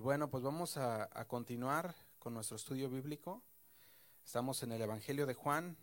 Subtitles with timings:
[0.00, 3.42] bueno, pues vamos a, a, continuar con nuestro estudio bíblico.
[4.24, 5.76] Estamos en el Evangelio de Juan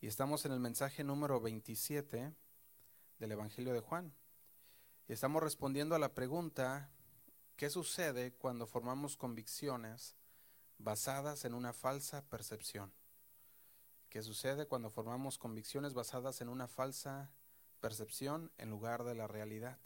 [0.00, 2.32] y estamos en el mensaje número 27
[3.18, 4.14] del Evangelio de Juan.
[5.08, 6.90] Y estamos respondiendo a la pregunta,
[7.56, 10.14] ¿qué sucede cuando formamos convicciones
[10.78, 12.92] basadas en una falsa percepción?
[14.08, 17.32] ¿Qué sucede cuando formamos convicciones basadas en una falsa
[17.80, 19.78] percepción en lugar de la realidad?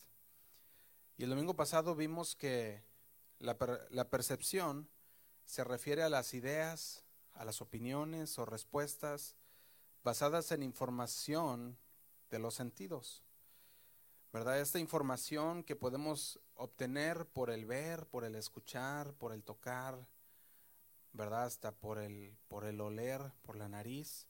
[1.17, 2.83] Y el domingo pasado vimos que
[3.39, 4.89] la, percepción
[5.45, 9.37] se refiere a las ideas, a las opiniones o respuestas
[10.03, 11.79] basadas en información
[12.31, 13.23] de los sentidos.
[14.33, 14.59] ¿Verdad?
[14.59, 20.09] Esta información que podemos obtener por el ver, por el escuchar, por el tocar,
[21.13, 21.45] ¿verdad?
[21.45, 24.27] Hasta por el, por el oler, por la nariz,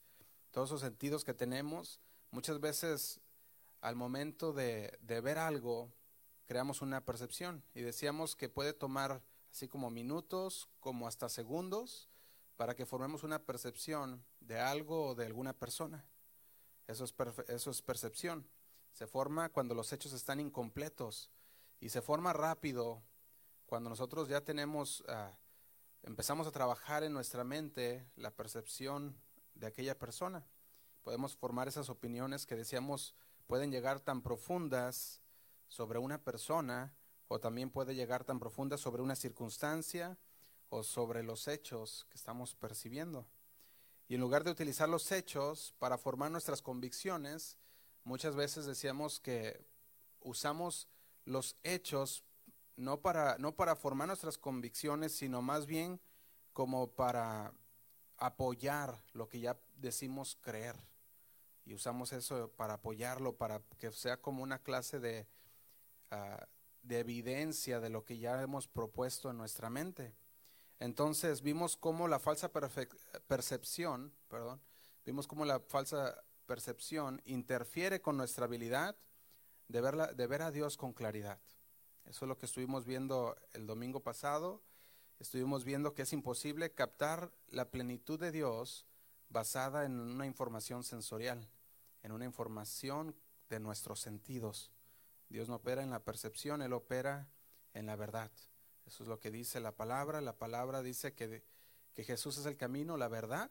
[0.51, 3.19] todos esos sentidos que tenemos, muchas veces
[3.81, 5.91] al momento de ver algo,
[6.45, 12.09] creamos una percepción y decíamos que puede tomar así como minutos, como hasta segundos,
[12.55, 16.05] para que formemos una percepción de algo o de alguna persona.
[16.87, 18.47] Eso es, percepción.
[18.91, 21.31] Se forma cuando los hechos están incompletos
[21.79, 23.01] y se forma rápido
[23.65, 25.33] cuando nosotros ya tenemos, uh,
[26.03, 29.17] empezamos a trabajar en nuestra mente la percepción
[29.55, 30.45] de aquella persona.
[31.03, 33.15] Podemos formar esas opiniones que decíamos
[33.47, 35.21] pueden llegar tan profundas
[35.67, 36.93] sobre una persona
[37.27, 40.17] o también puede llegar tan profunda sobre una circunstancia
[40.69, 43.25] o sobre los hechos que estamos percibiendo.
[44.07, 47.57] Y en lugar de utilizar los hechos para formar nuestras convicciones,
[48.03, 49.65] muchas veces decíamos que
[50.21, 50.87] usamos
[51.25, 52.23] los hechos
[52.75, 55.99] no para, no para formar nuestras convicciones, sino más bien
[56.53, 57.53] como para
[58.17, 60.75] apoyar lo que ya decimos creer.
[61.65, 65.27] Y usamos eso para apoyarlo, para que sea como una clase de,
[66.11, 66.43] uh,
[66.83, 70.15] de evidencia de lo que ya hemos propuesto en nuestra mente.
[70.79, 72.51] Entonces vimos cómo la falsa
[73.27, 74.61] percepción, perdón,
[75.05, 78.95] vimos cómo la falsa percepción interfiere con nuestra habilidad
[79.67, 81.39] de, verla, de ver a Dios con claridad.
[82.05, 84.61] Eso es lo que estuvimos viendo el domingo pasado.
[85.19, 88.85] Estuvimos viendo que es imposible captar la plenitud de Dios
[89.29, 91.49] basada en una información sensorial,
[92.03, 93.15] en una información
[93.49, 94.71] de nuestros sentidos.
[95.29, 97.27] Dios no opera en la percepción, Él opera
[97.73, 98.31] en la verdad.
[98.85, 100.21] Eso es lo que dice la palabra.
[100.21, 101.43] La palabra dice que,
[101.93, 103.49] que Jesús es el camino, la verdad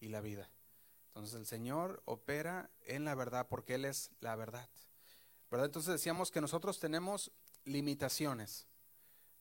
[0.00, 0.50] y la vida.
[1.08, 4.68] Entonces el Señor opera en la verdad porque Él es la verdad.
[5.50, 5.66] ¿Verdad?
[5.66, 7.30] Entonces decíamos que nosotros tenemos
[7.64, 8.66] limitaciones.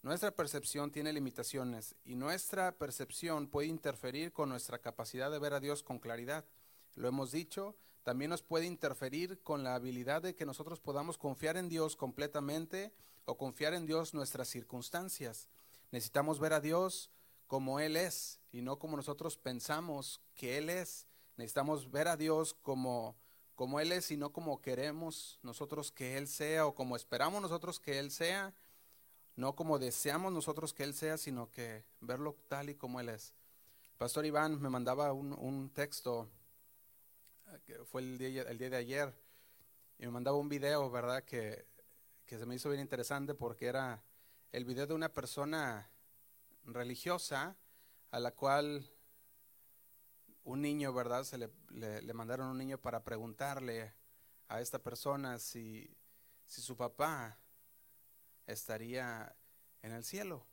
[0.03, 5.59] Nuestra percepción tiene limitaciones y nuestra percepción puede interferir con nuestra capacidad de ver a
[5.59, 6.45] Dios con claridad.
[6.95, 11.55] Lo hemos dicho, también nos puede interferir con la habilidad de que nosotros podamos confiar
[11.55, 12.91] en Dios completamente
[13.25, 15.47] o confiar en Dios nuestras circunstancias.
[15.91, 17.09] Necesitamos ver a Dios
[17.47, 21.07] como Él es y no como nosotros pensamos que Él es.
[21.37, 23.15] Necesitamos ver a Dios como,
[23.55, 27.79] como Él es y no como queremos nosotros que Él sea o como esperamos nosotros
[27.79, 28.53] que Él sea,
[29.37, 33.33] no como deseamos nosotros que Él sea, sino que verlo tal y como Él es.
[33.97, 36.27] Pastor Iván me mandaba un, un texto
[37.85, 39.13] fue el día, el día de ayer,
[39.97, 41.23] y me mandaba un video, ¿verdad?
[41.23, 41.65] Que,
[42.25, 44.03] que se me hizo bien interesante porque era
[44.51, 45.89] el video de una persona
[46.65, 47.55] religiosa
[48.11, 48.89] a la cual
[50.43, 51.23] un niño, ¿verdad?
[51.23, 53.93] Se le, le, le, mandaron un niño para preguntarle
[54.47, 55.95] a esta persona si,
[56.45, 57.39] si su papá
[58.45, 59.35] estaría
[59.81, 60.45] en el cielo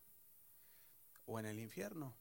[1.27, 2.20] o en el infierno.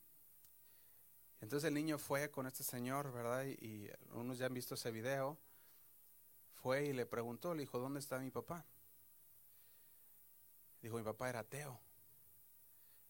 [1.42, 3.46] Entonces el niño fue con este señor, ¿verdad?
[3.46, 5.38] Y, y, unos ya han visto ese video.
[6.56, 8.66] Fue y le preguntó, le dijo, ¿dónde está mi papá?
[10.82, 11.80] Dijo, mi papá era ateo.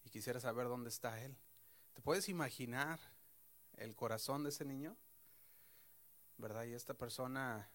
[0.04, 1.36] Y quisiera saber dónde está él.
[1.94, 3.00] ¿Te puedes imaginar
[3.78, 4.96] el corazón de ese niño?
[6.38, 6.66] ¿Verdad?
[6.66, 7.70] Y esta persona,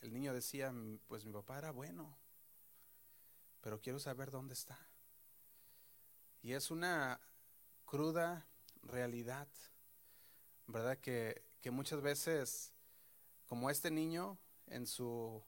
[0.00, 0.74] el niño decía,
[1.06, 2.18] pues mi papá era bueno,
[3.60, 4.78] pero quiero saber dónde está.
[6.42, 7.20] Y es una
[7.84, 8.46] cruda
[8.82, 9.48] realidad
[10.66, 10.98] ¿verdad?
[10.98, 12.72] Que, que muchas veces,
[13.46, 15.42] como este niño, en su,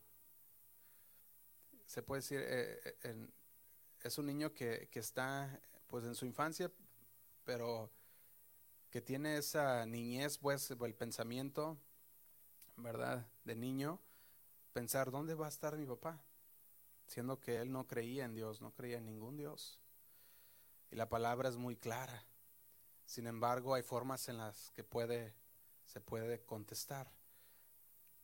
[1.87, 3.33] se puede decir, eh, eh, en,
[4.03, 6.71] es un niño que, que está pues en su infancia,
[7.45, 7.91] pero
[8.91, 11.79] que tiene esa niñez, pues, el pensamiento,
[12.77, 13.27] ¿verdad?
[13.45, 14.01] De niño,
[14.73, 16.21] pensar, ¿dónde va a estar mi papá?
[17.07, 19.81] Siendo que él no creía en Dios, no creía en ningún Dios.
[20.91, 22.25] Y la palabra es muy clara.
[23.09, 25.35] Sin embargo, hay formas en las que puede,
[25.87, 27.11] se puede contestar.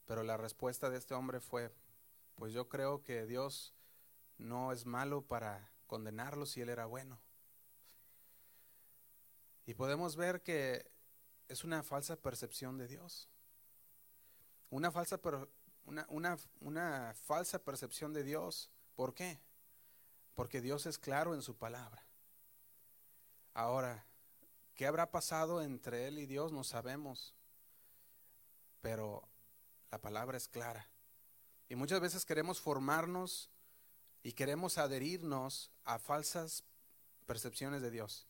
[0.05, 1.73] Pero la respuesta de este hombre fue,
[2.35, 3.75] pues yo creo que Dios
[4.37, 7.19] no es malo para condenarlo si Él era bueno.
[9.65, 10.87] Y podemos ver que
[11.49, 13.31] es una falsa percepción de Dios.
[14.69, 15.19] Una falsa,
[15.87, 18.71] una, una, una falsa percepción de Dios.
[18.95, 19.41] ¿Por qué?
[20.35, 22.05] Porque Dios es claro en su palabra.
[23.55, 24.05] Ahora,
[24.75, 26.53] ¿qué habrá pasado entre Él y Dios?
[26.53, 27.35] No sabemos.
[28.81, 29.29] Pero
[29.91, 30.89] la palabra es clara.
[31.69, 33.51] Y muchas veces queremos formarnos
[34.23, 36.65] y queremos adherirnos a falsas
[37.27, 38.27] percepciones de Dios,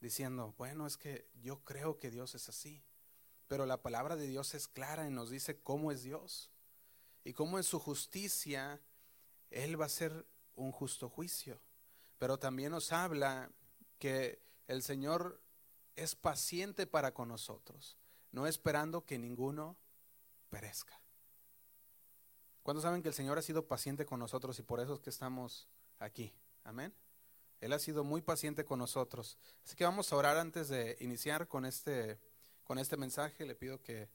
[0.00, 2.82] diciendo, bueno, es que yo creo que Dios es así,
[3.48, 6.50] pero la palabra de Dios es clara y nos dice cómo es Dios
[7.24, 8.80] y cómo en su justicia
[9.50, 11.60] Él va a ser un justo juicio.
[12.18, 13.50] Pero también nos habla
[13.98, 15.40] que el Señor
[15.96, 17.96] es paciente para con nosotros,
[18.32, 19.76] no esperando que ninguno
[20.48, 21.00] perezca.
[22.62, 25.10] ¿Cuántos saben que el Señor ha sido paciente con nosotros y por eso es que
[25.10, 26.32] estamos aquí?
[26.64, 26.94] Amén.
[27.60, 29.38] Él ha sido muy paciente con nosotros.
[29.64, 32.18] Así que vamos a orar antes de iniciar con este,
[32.64, 33.44] con este mensaje.
[33.44, 34.08] Le pido que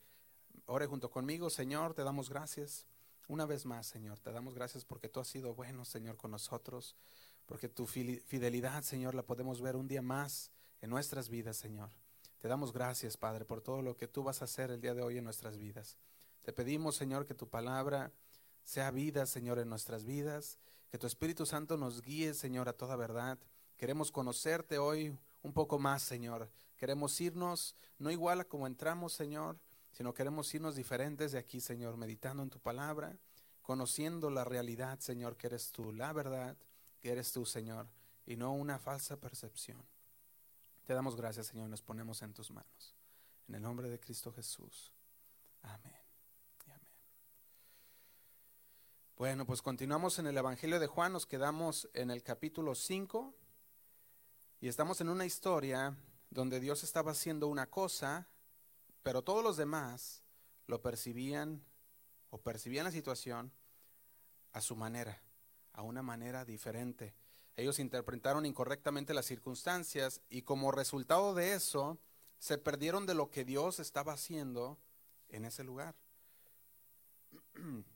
[0.66, 1.50] ore junto conmigo.
[1.50, 2.88] Señor, te damos gracias.
[3.28, 6.96] Una vez más, Señor, te damos gracias porque tú has sido bueno, Señor, con nosotros.
[7.46, 10.52] Porque tu fidelidad, Señor, la podemos ver un día más
[10.82, 11.90] en nuestras vidas, Señor.
[12.40, 15.02] Te damos gracias, Padre, por todo lo que tú vas a hacer el día de
[15.02, 15.98] hoy en nuestras vidas.
[16.44, 18.12] Te pedimos, Señor, que tu palabra
[18.64, 20.60] sea vida, Señor, en nuestras vidas.
[20.90, 23.40] Que tu Espíritu Santo nos guíe, Señor, a toda verdad.
[23.78, 26.50] Queremos conocerte hoy un poco más, Señor.
[26.78, 29.60] Queremos irnos no igual a como entramos, Señor,
[29.92, 33.18] sino queremos irnos diferentes de aquí, Señor, meditando en tu palabra,
[33.62, 36.58] conociendo la realidad, Señor, que eres tú, la verdad,
[37.00, 37.88] que eres tú, Señor,
[38.26, 39.84] y no una falsa percepción.
[40.86, 42.96] Te damos gracias, Señor, nos ponemos en tus manos.
[43.48, 44.94] En el nombre de Cristo Jesús.
[45.64, 46.06] Amén.
[49.18, 53.34] Bueno, pues continuamos en el Evangelio de Juan, nos quedamos en el capítulo 5
[54.60, 55.96] y estamos en una historia
[56.30, 58.28] donde Dios estaba haciendo una cosa,
[59.04, 60.22] pero todos los demás
[60.68, 61.64] lo percibían
[62.30, 63.54] o percibían la situación
[64.52, 65.24] a su manera,
[65.72, 67.16] a una manera diferente.
[67.56, 71.98] Ellos interpretaron incorrectamente las circunstancias y como resultado de eso
[72.38, 74.78] se perdieron de lo que Dios estaba haciendo
[75.30, 75.96] en ese lugar.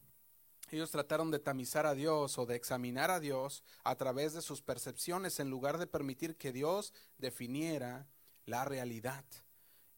[0.71, 4.61] Ellos trataron de tamizar a Dios o de examinar a Dios a través de sus
[4.61, 8.07] percepciones en lugar de permitir que Dios definiera
[8.45, 9.25] la realidad.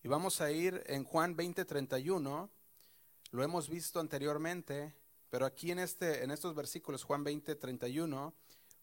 [0.01, 2.49] Y vamos a ir en Juan 20:31,
[3.31, 4.95] lo hemos visto anteriormente,
[5.29, 8.33] pero aquí en, este, en estos versículos, Juan 20:31,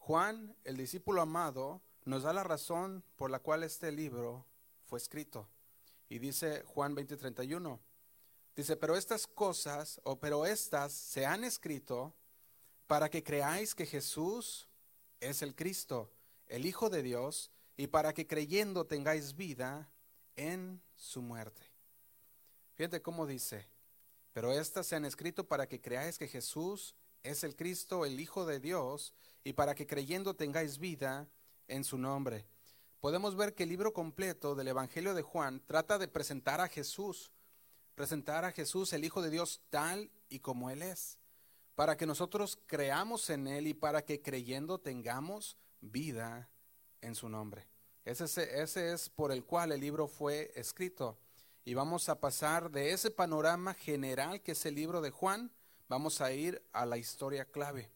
[0.08, 4.46] Juan, el discípulo amado, nos da la razón por la cual este libro
[4.86, 5.46] fue escrito.
[6.08, 7.78] Y dice Juan 20:31,
[8.56, 12.14] Dice, pero estas cosas, o pero estas se han escrito
[12.86, 14.66] para que creáis que Jesús
[15.20, 16.10] es el Cristo,
[16.46, 19.90] el Hijo de Dios, y para que creyendo tengáis vida
[20.36, 21.60] en su muerte.
[22.76, 23.68] Fíjate cómo dice,
[24.32, 26.94] pero estas se han escrito para que creáis que Jesús
[27.28, 29.14] es el Cristo, el Hijo de Dios,
[29.44, 31.28] y para que creyendo tengáis vida
[31.66, 32.46] en su nombre.
[33.00, 37.32] Podemos ver que el libro completo del Evangelio de Juan trata de presentar a Jesús
[37.98, 41.18] presentar a Jesús, el Hijo de Dios, tal y como Él es,
[41.74, 46.48] para que nosotros creamos en Él y para que creyendo tengamos vida
[47.00, 47.66] en su nombre.
[48.04, 48.24] Ese,
[48.62, 51.18] ese es por el cual el libro fue escrito.
[51.64, 55.50] Y vamos a pasar de ese panorama general que es el libro de Juan,
[55.88, 57.90] vamos a ir a la historia clave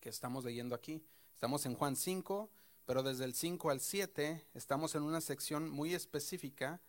[0.00, 1.04] que estamos leyendo aquí.
[1.34, 2.50] Estamos en Juan 5,
[2.86, 6.80] pero desde el 5 al 7 estamos en una sección muy específica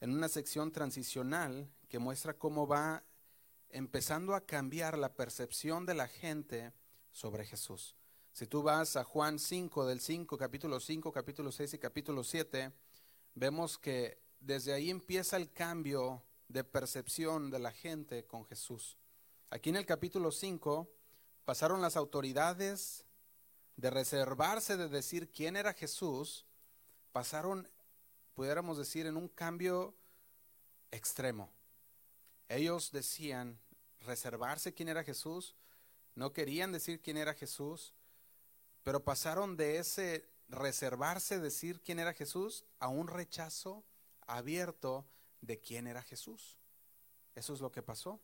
[0.00, 3.04] en una sección transicional que muestra cómo va
[3.68, 6.72] empezando a cambiar la percepción de la gente
[7.12, 7.94] sobre Jesús.
[8.32, 12.72] Si tú vas a Juan 5, del 5, capítulo 5, capítulo 6 y capítulo 7,
[13.34, 18.98] vemos que desde ahí empieza el cambio de percepción de la gente con Jesús.
[19.52, 20.88] Aquí en el capítulo 5
[21.44, 23.04] pasaron las autoridades
[23.76, 26.46] de reservarse de decir quién era Jesús,
[27.12, 27.68] pasaron
[28.34, 29.94] pudiéramos decir, en un cambio
[30.90, 31.52] extremo.
[32.48, 33.60] Ellos decían
[34.00, 35.54] reservarse quién era Jesús,
[36.14, 37.92] no querían decir quién era Jesús,
[38.82, 43.84] pero pasaron de ese reservarse decir quién era Jesús a un rechazo
[44.26, 45.04] abierto
[45.42, 46.56] de quién era Jesús.
[47.34, 48.18] Eso es lo que pasó.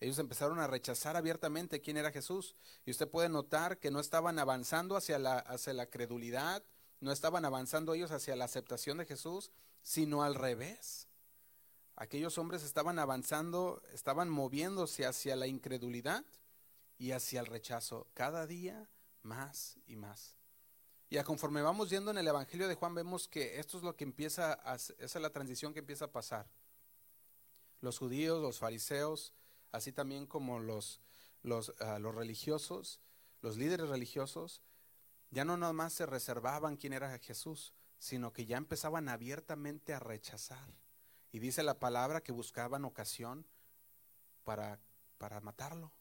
[0.00, 2.54] Ellos empezaron a rechazar abiertamente quién era Jesús.
[2.84, 6.62] Y usted puede notar que no estaban avanzando hacia la, hacia la credulidad,
[7.00, 9.50] no estaban avanzando ellos hacia la aceptación de Jesús,
[9.82, 11.08] sino al revés.
[11.96, 16.24] Aquellos hombres estaban avanzando, estaban moviéndose hacia la incredulidad
[16.98, 18.88] y hacia el rechazo, cada día
[19.22, 20.36] más y más.
[21.08, 23.94] Y a conforme vamos yendo en el Evangelio de Juan, vemos que esto es lo
[23.94, 26.48] que empieza, a, esa es la transición que empieza a pasar.
[27.80, 29.32] Los judíos, los fariseos,
[29.74, 31.00] así también como los,
[31.42, 33.00] los, ah, los religiosos,
[33.42, 34.62] los líderes religiosos,
[35.30, 40.74] ya no nomás se reservaban quién era Jesús, sino que ya empezaban abiertamente a rechazar.
[41.32, 43.44] Y dice la palabra que buscaban ocasión
[44.44, 44.78] para,
[45.18, 45.92] para matarlo.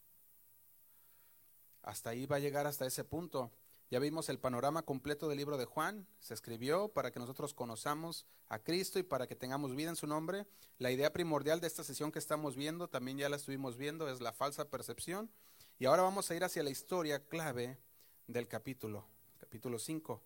[1.82, 3.52] Hasta ahí va a llegar hasta ese punto.
[3.94, 6.08] Ya vimos el panorama completo del libro de Juan.
[6.20, 10.08] Se escribió para que nosotros conozcamos a Cristo y para que tengamos vida en su
[10.08, 10.48] nombre.
[10.80, 14.20] La idea primordial de esta sesión que estamos viendo, también ya la estuvimos viendo, es
[14.20, 15.30] la falsa percepción.
[15.78, 17.78] Y ahora vamos a ir hacia la historia clave
[18.26, 19.06] del capítulo,
[19.38, 20.24] capítulo 5.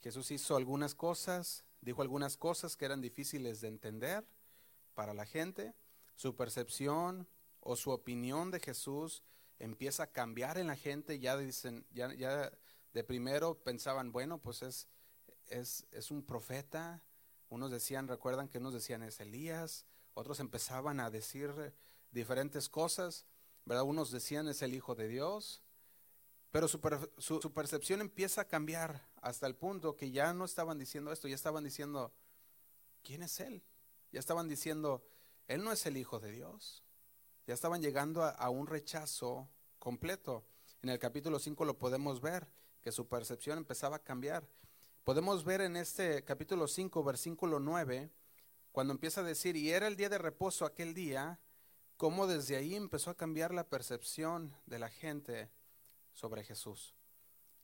[0.00, 4.24] Jesús hizo algunas cosas, dijo algunas cosas que eran difíciles de entender
[4.94, 5.74] para la gente.
[6.16, 7.28] Su percepción
[7.60, 9.22] o su opinión de Jesús
[9.58, 11.18] empieza a cambiar en la gente.
[11.18, 12.50] Ya dicen, ya, ya
[12.94, 14.88] de primero pensaban, bueno, pues es,
[15.48, 17.02] es, es un profeta.
[17.50, 19.84] Unos decían, recuerdan que unos decían es Elías,
[20.14, 21.74] otros empezaban a decir
[22.10, 23.26] diferentes cosas.
[23.64, 23.84] ¿verdad?
[23.84, 25.62] Unos decían es el Hijo de Dios,
[26.50, 26.78] pero su,
[27.18, 31.34] su, percepción empieza a cambiar hasta el punto que ya no estaban diciendo esto, ya
[31.34, 32.12] estaban diciendo,
[33.02, 33.64] ¿quién es Él?
[34.12, 35.04] Ya estaban diciendo,
[35.48, 36.84] Él no es el Hijo de Dios.
[37.46, 39.48] Ya estaban llegando a, a un rechazo
[39.78, 40.44] completo.
[40.82, 42.46] En el capítulo 5 lo podemos ver,
[42.84, 44.46] que su percepción empezaba a cambiar.
[45.04, 48.10] Podemos ver en este capítulo 5, versículo 9,
[48.72, 51.40] cuando empieza a decir, y era el día de reposo aquel día,
[51.96, 55.50] cómo desde ahí empezó a cambiar la percepción de la gente
[56.12, 56.94] sobre Jesús.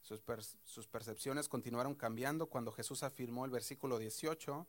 [0.00, 0.22] Sus,
[0.64, 4.66] sus, percepciones continuaron cambiando cuando Jesús afirmó el versículo 18,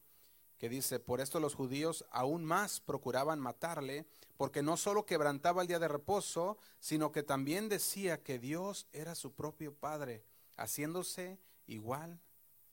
[0.58, 4.06] que dice, por esto los judíos aún más procuraban matarle,
[4.36, 9.16] porque no solo quebrantaba el día de reposo, sino que también decía que Dios era
[9.16, 10.26] su propio Padre,
[10.62, 12.20] haciéndose igual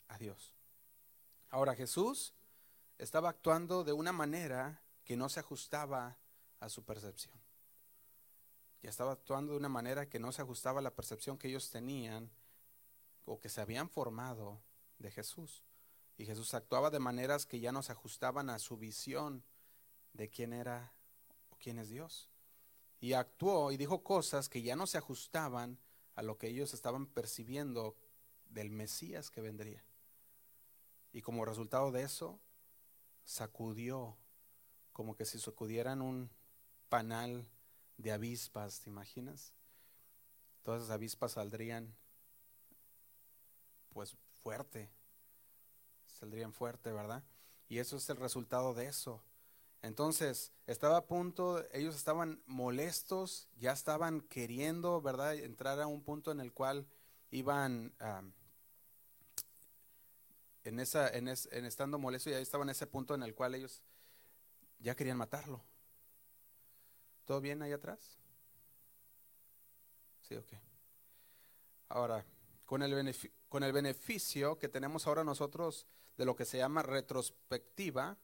[0.09, 0.55] a Dios.
[1.51, 2.35] Ahora Jesús
[2.99, 6.19] estaba actuando de una manera que no se ajustaba
[6.61, 7.35] a su percepción.
[8.83, 11.71] Ya estaba actuando de una manera que no se ajustaba a la percepción que ellos
[11.71, 12.31] tenían
[13.25, 14.61] o que se habían formado
[14.99, 15.65] de Jesús.
[16.17, 19.43] Y Jesús actuaba de maneras que ya no se ajustaban a su visión
[20.13, 20.93] de quién era
[21.51, 22.29] o quién es Dios.
[23.01, 25.79] Y actuó y dijo cosas que ya no se ajustaban
[26.19, 27.97] a lo que ellos estaban percibiendo
[28.51, 29.85] del Mesías que vendría.
[31.13, 32.41] Y como resultado de eso,
[33.25, 34.17] sacudió
[34.93, 36.29] como que si sacudieran un,
[36.89, 37.47] panal
[37.99, 39.53] de avispas, ¿te imaginas?
[40.65, 41.95] Todas esas avispas saldrían
[43.91, 44.91] pues fuerte,
[46.07, 47.23] saldrían fuerte, ¿verdad?
[47.69, 49.23] Y eso es el resultado de eso.
[49.83, 56.33] Entonces, estaba a punto, ellos estaban molestos, ya estaban queriendo, ¿verdad?, entrar a un punto
[56.33, 56.87] en el cual
[57.31, 57.95] iban
[60.65, 63.83] en esa en, en estando molestos, ya estaban en ese punto en el cual ellos
[64.81, 65.63] ya querían matarlo.
[67.25, 68.19] ¿Todo bien ahí atrás?
[70.23, 70.53] Sí, ok.
[71.89, 72.25] Ahora,
[72.65, 73.17] con el,
[73.49, 78.17] con el beneficio que tenemos ahora nosotros de lo que se llama retrospectiva,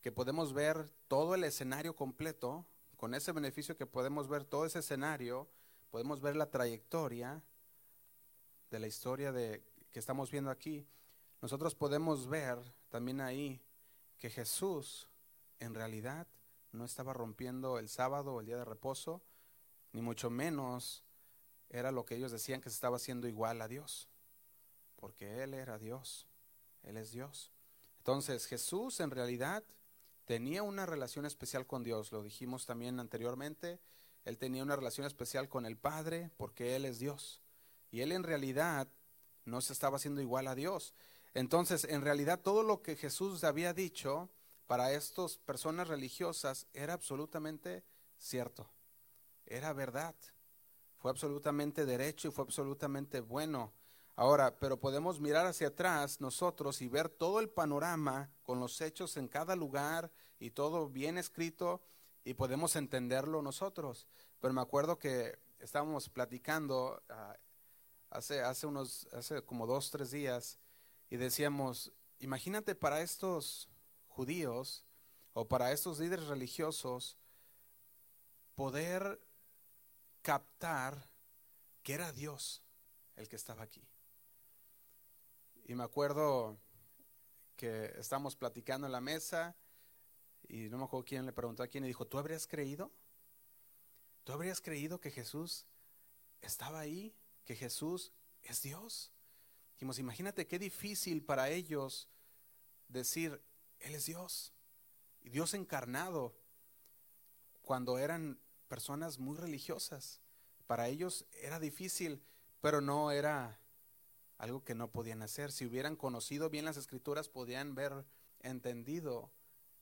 [0.00, 4.80] que podemos ver todo el escenario completo, con ese beneficio que podemos ver todo ese
[4.80, 5.48] escenario,
[5.90, 7.42] podemos ver la trayectoria
[8.70, 10.86] de la historia de, que estamos viendo aquí,
[11.40, 13.62] nosotros podemos ver también ahí
[14.18, 15.08] que Jesús
[15.60, 16.26] en realidad
[16.72, 19.22] no estaba rompiendo el sábado o el día de reposo,
[19.92, 21.04] ni mucho menos
[21.70, 24.08] era lo que ellos decían que se estaba haciendo igual a Dios,
[24.96, 26.26] porque Él era Dios,
[26.82, 27.52] Él es Dios.
[27.98, 29.62] Entonces Jesús en realidad
[30.28, 33.80] tenía una relación especial con Dios, lo dijimos también anteriormente,
[34.26, 37.40] Él tenía una relación especial con el Padre porque Él es Dios.
[37.90, 38.88] Y Él en realidad
[39.46, 40.92] no se estaba haciendo igual a Dios.
[41.32, 44.28] Entonces, en realidad todo lo que Jesús había dicho
[44.66, 47.82] para estas personas religiosas era absolutamente
[48.18, 48.70] cierto,
[49.46, 50.14] era verdad,
[50.98, 53.72] fue absolutamente derecho y fue absolutamente bueno.
[54.18, 59.16] Ahora, pero podemos mirar hacia atrás nosotros y ver todo el panorama con los hechos
[59.16, 60.10] en cada lugar
[60.40, 61.80] y todo bien escrito
[62.24, 64.08] y podemos entenderlo nosotros.
[64.40, 67.36] Pero me acuerdo que estábamos platicando ah,
[68.10, 70.58] hace, hace unos, hace como dos, tres días
[71.10, 73.68] y decíamos, imagínate para estos
[74.08, 74.84] judíos
[75.32, 77.16] o para estos líderes religiosos
[78.56, 79.20] poder
[80.22, 81.08] captar
[81.84, 82.64] que era Dios
[83.14, 83.88] el que estaba aquí.
[85.68, 86.58] Y me acuerdo
[87.54, 89.54] que estábamos platicando en la mesa
[90.48, 92.90] y no me acuerdo quién le preguntó a quién y dijo, ¿tú habrías creído?
[94.24, 95.66] ¿Tú habrías creído que Jesús
[96.40, 97.14] estaba ahí?
[97.44, 98.12] ¿Que Jesús
[98.44, 99.12] es Dios?
[99.74, 102.08] Dijimos, imagínate qué difícil para ellos
[102.88, 103.38] decir,
[103.80, 104.54] Él es Dios.
[105.20, 106.34] Y Dios encarnado,
[107.60, 110.22] cuando eran personas muy religiosas.
[110.66, 112.24] Para ellos era difícil,
[112.62, 113.60] pero no era
[114.38, 115.52] algo que no podían hacer.
[115.52, 118.04] Si hubieran conocido bien las escrituras, podían ver
[118.40, 119.30] entendido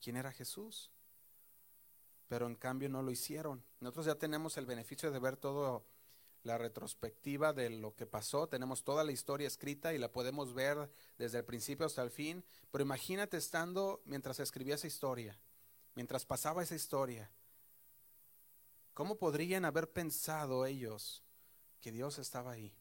[0.01, 0.91] quién era Jesús.
[2.27, 3.63] Pero en cambio no lo hicieron.
[3.79, 5.85] Nosotros ya tenemos el beneficio de ver todo
[6.43, 10.89] la retrospectiva de lo que pasó, tenemos toda la historia escrita y la podemos ver
[11.17, 15.37] desde el principio hasta el fin, pero imagínate estando mientras escribía esa historia,
[15.93, 17.29] mientras pasaba esa historia,
[18.93, 21.21] ¿cómo podrían haber pensado ellos
[21.81, 22.73] que Dios estaba ahí?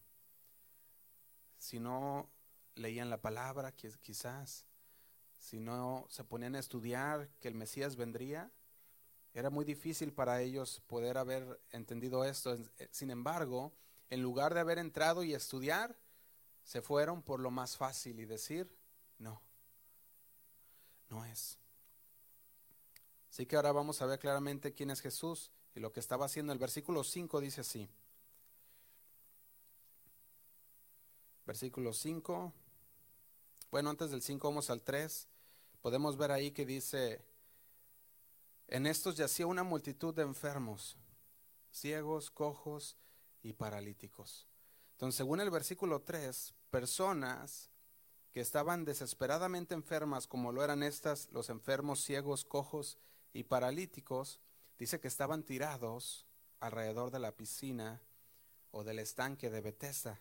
[1.58, 2.28] Si no
[2.75, 4.66] leían la palabra, quizás,
[5.38, 8.50] si no se ponían a estudiar que el Mesías vendría,
[9.34, 12.54] era muy difícil para ellos poder haber entendido esto.
[12.54, 13.72] Eh, sin embargo,
[14.08, 15.96] en lugar de haber entrado y estudiar,
[16.64, 18.75] se fueron por lo más fácil y decir,
[19.18, 19.42] no,
[21.10, 21.58] no es.
[23.30, 26.54] Así que ahora vamos a ver claramente quién es Jesús y lo que estaba haciendo.
[26.54, 27.90] El versículo 5 dice así.
[31.47, 32.53] Versículo 5.
[33.71, 35.29] Bueno, antes del 5 vamos al 3.
[35.81, 37.25] Podemos ver ahí que dice,
[38.67, 40.97] en estos yacía una multitud de enfermos,
[41.71, 42.97] ciegos, cojos
[43.43, 44.49] y paralíticos.
[44.93, 47.71] Entonces, según el versículo 3, personas
[48.33, 52.99] que estaban desesperadamente enfermas, como lo eran estas, los enfermos, ciegos, cojos
[53.33, 54.41] y paralíticos,
[54.79, 56.26] dice que estaban tirados
[56.59, 58.03] alrededor de la piscina
[58.73, 60.21] o del estanque de Bethesda.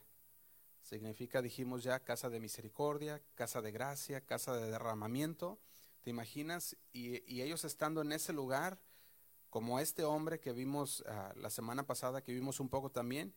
[0.85, 5.57] Significa, dijimos ya, casa de misericordia, casa de gracia, casa de derramamiento.
[6.03, 6.77] ¿Te imaginas?
[6.93, 8.79] Y, ellos estando en ese lugar,
[9.49, 13.33] como este hombre que vimos ah, la semana pasada, que vimos un poco también,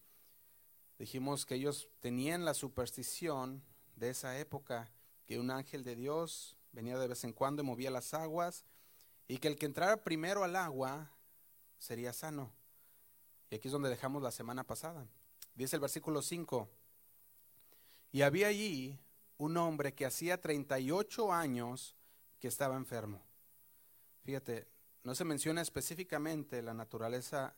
[0.99, 3.65] dijimos que ellos tenían la superstición
[3.97, 4.93] de esa época,
[5.25, 8.67] que un ángel de Dios venía de vez en cuando y movía las aguas,
[9.27, 11.11] y que el que entrara primero al agua
[11.79, 12.53] sería sano.
[13.49, 15.09] Y aquí es donde dejamos la semana pasada.
[15.55, 16.69] Dice el versículo 5,
[18.19, 18.99] y había allí
[19.37, 21.95] un hombre que hacía 38 años
[22.41, 23.23] que estaba enfermo.
[24.25, 24.67] Fíjate,
[25.05, 27.55] no se menciona específicamente la naturaleza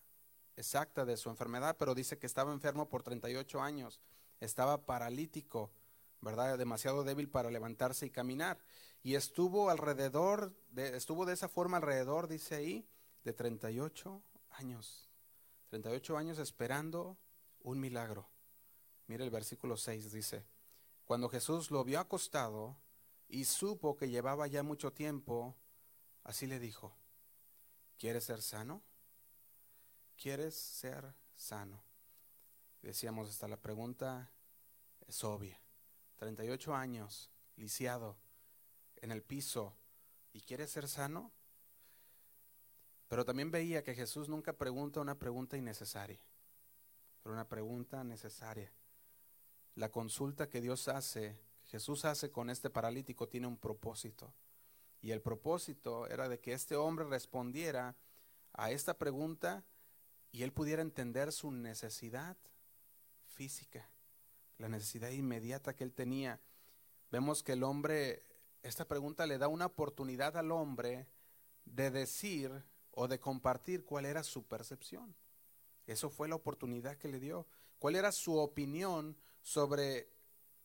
[0.56, 4.02] exacta de su enfermedad, pero dice que estaba enfermo por 38 años,
[4.38, 5.72] estaba paralítico,
[6.20, 6.58] ¿verdad?
[6.58, 8.58] Demasiado débil para levantarse y caminar.
[9.02, 12.86] Y estuvo alrededor, de, estuvo de esa forma alrededor, dice ahí,
[13.24, 15.08] de 38 años.
[15.70, 17.16] 38 años esperando
[17.62, 18.28] un milagro.
[19.10, 20.46] Mire el versículo 6, dice,
[21.04, 22.76] cuando Jesús lo vio acostado,
[23.28, 25.56] y supo que llevaba ya mucho tiempo,
[26.22, 26.94] así le dijo,
[27.98, 28.84] ¿quieres ser sano?
[30.16, 31.82] ¿Quieres ser sano?
[32.82, 34.30] Decíamos, hasta la pregunta
[35.08, 35.60] es obvia.
[36.18, 38.16] 38 años, lisiado,
[38.98, 39.74] en el piso,
[40.32, 41.32] ¿y quieres ser sano?
[43.08, 46.20] Pero también veía que Jesús nunca pregunta una pregunta innecesaria,
[47.24, 48.70] pero una pregunta necesaria.
[49.80, 54.34] La consulta que Dios hace Jesús hace con este paralítico tiene un propósito.
[55.00, 57.96] Y el propósito era de que este hombre respondiera
[58.52, 59.64] a esta pregunta
[60.32, 62.36] y él pudiera entender su necesidad
[63.24, 63.88] física,
[64.58, 66.42] la necesidad inmediata que él tenía.
[67.10, 68.22] Vemos que el hombre,
[68.62, 71.08] esta pregunta le da una oportunidad al hombre
[71.64, 72.52] de decir
[72.90, 75.16] o de compartir cuál era su percepción.
[75.86, 77.46] Eso fue la oportunidad que le dio.
[77.78, 80.10] ¿Cuál era su opinión sobre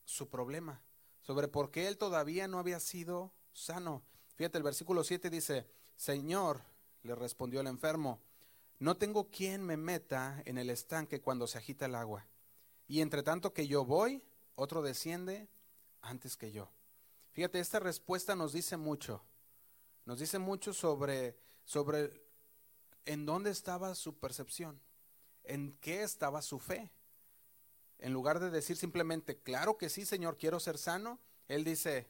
[0.03, 0.81] su problema?
[1.25, 4.03] sobre por qué él todavía no había sido sano.
[4.35, 6.61] Fíjate, el versículo 7 dice, Señor,
[7.01, 8.21] le respondió el enfermo,
[8.77, 12.27] no tengo quien me meta en el estanque cuando se agita el agua.
[12.87, 14.21] Y entre tanto que yo voy,
[14.53, 15.49] otro desciende
[16.01, 16.69] antes que yo.
[17.31, 19.23] Fíjate, esta respuesta nos dice mucho.
[20.05, 22.21] Nos dice mucho sobre, sobre
[23.05, 24.79] en dónde estaba su percepción,
[25.43, 26.91] en qué estaba su fe.
[27.99, 32.09] En lugar de decir simplemente, claro que sí, Señor, quiero ser sano, él dice,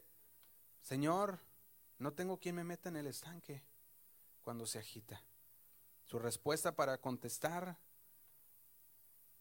[0.82, 1.40] Señor,
[2.00, 3.64] no tengo quien me meta en el estanque
[4.42, 5.24] cuando se agita.
[6.04, 7.78] Su respuesta para contestar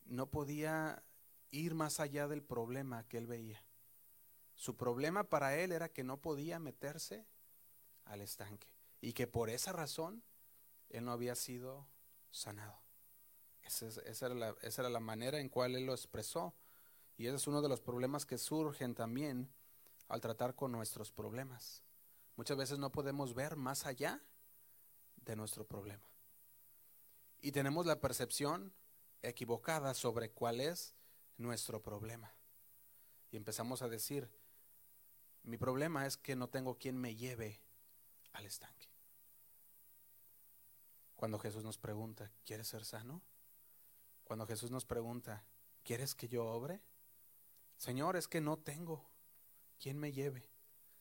[0.04, 1.02] no podía
[1.50, 3.62] ir más allá del problema que él veía.
[4.54, 7.26] Su problema para él era que no podía meterse
[8.04, 8.68] al estanque
[9.00, 10.22] y que por esa razón
[10.90, 11.86] él no había sido
[12.30, 12.83] sanado.
[13.64, 16.54] Esa, era la, manera en cual él lo expresó.
[17.16, 19.52] Y ese es uno de los problemas que surgen también
[20.08, 21.82] al tratar con nuestros problemas.
[22.36, 24.20] Muchas veces no podemos ver más allá
[25.16, 26.06] de nuestro problema.
[27.40, 28.72] Y tenemos la percepción
[29.22, 30.94] equivocada sobre cuál es
[31.36, 32.32] nuestro problema.
[33.30, 34.30] y empezamos a decir,
[35.42, 37.60] mi problema es que no tengo quien me lleve
[38.32, 38.88] al estanque.
[41.16, 43.22] Cuando Jesús nos pregunta, ¿quieres ser sano?
[44.24, 45.44] Cuando Jesús nos pregunta,
[45.82, 46.82] ¿quieres que yo obre?
[47.76, 49.08] Señor, es que no tengo
[49.78, 50.50] quien me lleve.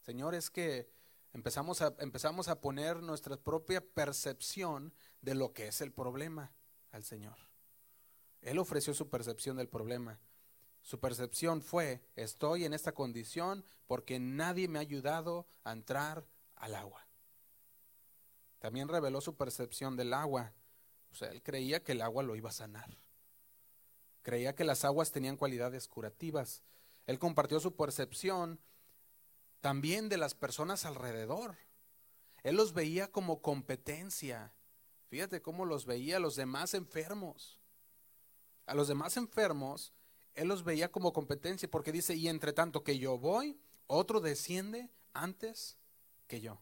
[0.01, 0.89] Señor, es que
[1.31, 6.51] empezamos a, empezamos a poner nuestra propia percepción de lo que es el problema
[6.91, 7.37] al Señor.
[8.41, 10.19] Él ofreció su percepción del problema.
[10.81, 16.75] Su percepción fue, estoy en esta condición porque nadie me ha ayudado a entrar al
[16.75, 17.07] agua.
[18.59, 20.53] También reveló su percepción del agua.
[21.11, 22.97] O sea, él creía que el agua lo iba a sanar.
[24.23, 26.63] Creía que las aguas tenían cualidades curativas.
[27.05, 28.59] Él compartió su percepción
[29.61, 31.55] también de las personas alrededor.
[32.43, 34.53] Él los veía como competencia.
[35.09, 37.59] Fíjate cómo los veía a los demás enfermos.
[38.65, 39.93] A los demás enfermos,
[40.33, 44.89] él los veía como competencia porque dice, y entre tanto que yo voy, otro desciende
[45.13, 45.77] antes
[46.27, 46.61] que yo.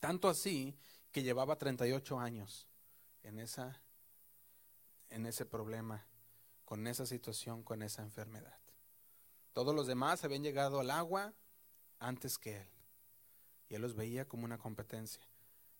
[0.00, 0.76] Tanto así
[1.12, 2.68] que llevaba 38 años
[3.22, 3.82] en, esa,
[5.10, 6.06] en ese problema,
[6.64, 8.58] con esa situación, con esa enfermedad.
[9.52, 11.34] Todos los demás habían llegado al agua
[11.98, 12.68] antes que él.
[13.68, 15.22] Y él los veía como una competencia.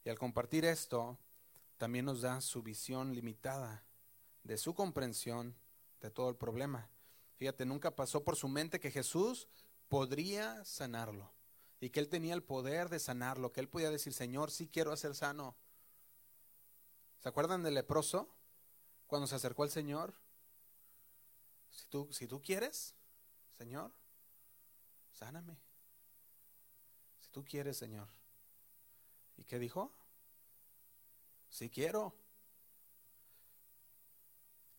[0.04, 1.18] Y al compartir esto,
[1.76, 3.84] también nos da su visión limitada
[4.42, 5.56] de su comprensión
[6.00, 6.90] de todo el problema.
[7.36, 9.48] Fíjate, nunca pasó por su mente que Jesús
[9.88, 11.32] podría sanarlo
[11.80, 14.92] y que él tenía el poder de sanarlo, que él podía decir, Señor, sí quiero
[14.92, 15.56] hacer sano.
[17.18, 18.28] ¿Se acuerdan del leproso?
[19.10, 20.14] Cuando se acercó al Señor.
[21.68, 22.94] Si tú, si tú quieres,
[23.58, 23.90] Señor,
[25.12, 25.58] sáname.
[27.18, 28.06] Si tú quieres, Señor.
[29.36, 29.92] ¿Y qué dijo?
[31.48, 32.14] Si quiero.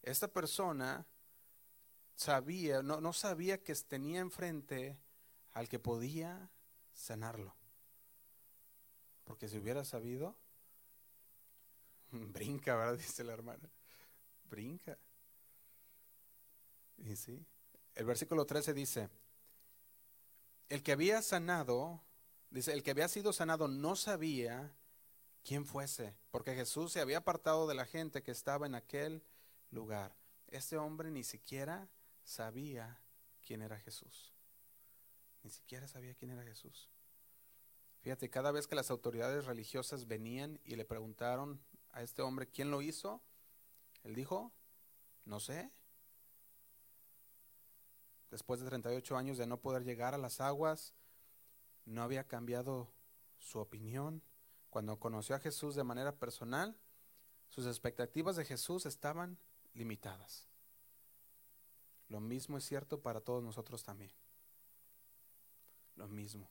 [0.01, 1.05] Esta persona
[2.15, 4.97] sabía, no, no sabía que tenía enfrente
[5.51, 6.49] al que podía
[6.93, 7.53] sanarlo.
[9.25, 10.37] Porque si hubiera sabido,
[12.11, 12.93] brinca, ¿verdad?
[12.97, 13.69] Dice la hermana.
[14.51, 14.97] Brinca.
[16.97, 17.43] Y sí.
[17.95, 19.09] El versículo 13 dice,
[20.69, 22.01] el que había sanado,
[22.49, 24.75] dice, el que había sido sanado no sabía
[25.43, 29.23] quién fuese, porque Jesús se había apartado de la gente que estaba en aquel
[29.71, 30.15] lugar.
[30.47, 31.89] Este hombre ni siquiera
[32.23, 33.01] sabía
[33.45, 34.33] quién era Jesús.
[35.43, 36.89] Ni siquiera sabía quién era Jesús.
[38.01, 41.61] Fíjate, cada vez que las autoridades religiosas venían y le preguntaron
[41.91, 43.21] a este hombre quién lo hizo,
[44.03, 44.51] él dijo,
[45.25, 45.71] no sé,
[48.29, 50.93] después de 38 años de no poder llegar a las aguas,
[51.85, 52.91] no había cambiado
[53.37, 54.23] su opinión.
[54.69, 56.77] Cuando conoció a Jesús de manera personal,
[57.49, 59.37] sus expectativas de Jesús estaban
[59.73, 60.47] limitadas.
[62.07, 64.11] Lo mismo es cierto para todos nosotros también.
[65.95, 66.49] Lo mismo.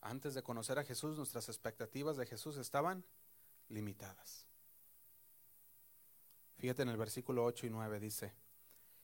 [0.00, 3.04] Antes de conocer a Jesús, nuestras expectativas de Jesús estaban
[3.68, 4.49] limitadas.
[6.60, 8.34] Fíjate en el versículo 8 y 9 dice,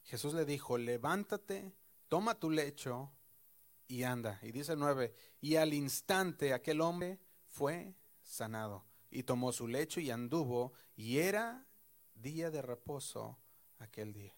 [0.03, 1.75] Jesús le dijo, levántate,
[2.07, 3.11] toma tu lecho
[3.89, 4.39] y anda.
[4.43, 10.01] Y dice el 9, y al instante aquel hombre fue sanado y tomó su lecho
[10.01, 11.67] y anduvo y era
[12.15, 13.39] día de reposo
[13.79, 14.37] aquel día.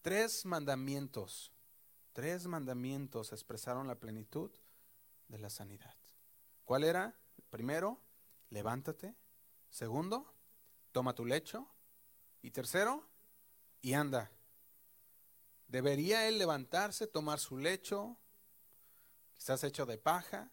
[0.00, 1.52] Tres mandamientos,
[2.14, 4.50] tres mandamientos expresaron la plenitud
[5.28, 5.94] de la sanidad.
[6.64, 7.20] ¿Cuál era?
[7.50, 8.00] Primero,
[8.48, 9.14] levántate.
[9.68, 10.34] Segundo,
[10.90, 11.73] toma tu lecho.
[12.44, 13.02] Y tercero,
[13.80, 14.30] y anda.
[15.66, 18.18] ¿Debería él levantarse, tomar su lecho,
[19.32, 20.50] quizás hecho de paja,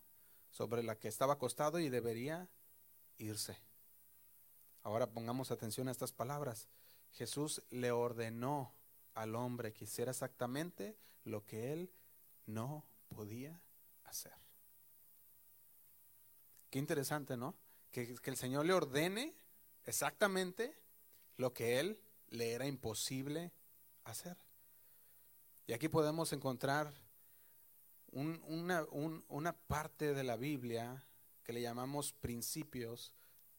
[0.51, 2.47] sobre la que estaba acostado y debería
[3.17, 3.57] irse?
[4.83, 6.69] Ahora pongamos atención a estas palabras.
[7.11, 8.73] Jesús le ordenó
[9.13, 11.91] al hombre que hiciera exactamente lo que él
[12.45, 13.61] no podía
[14.05, 14.37] hacer.
[16.69, 17.53] Qué interesante, ¿no?
[17.91, 19.35] Que, que, el Señor le ordene
[19.83, 20.80] exactamente
[21.41, 21.99] lo que él
[22.29, 23.51] le era imposible
[24.05, 24.37] hacer.
[25.67, 26.93] Y aquí podemos encontrar
[28.11, 31.03] una, parte de la Biblia
[31.43, 33.13] que le llamamos principios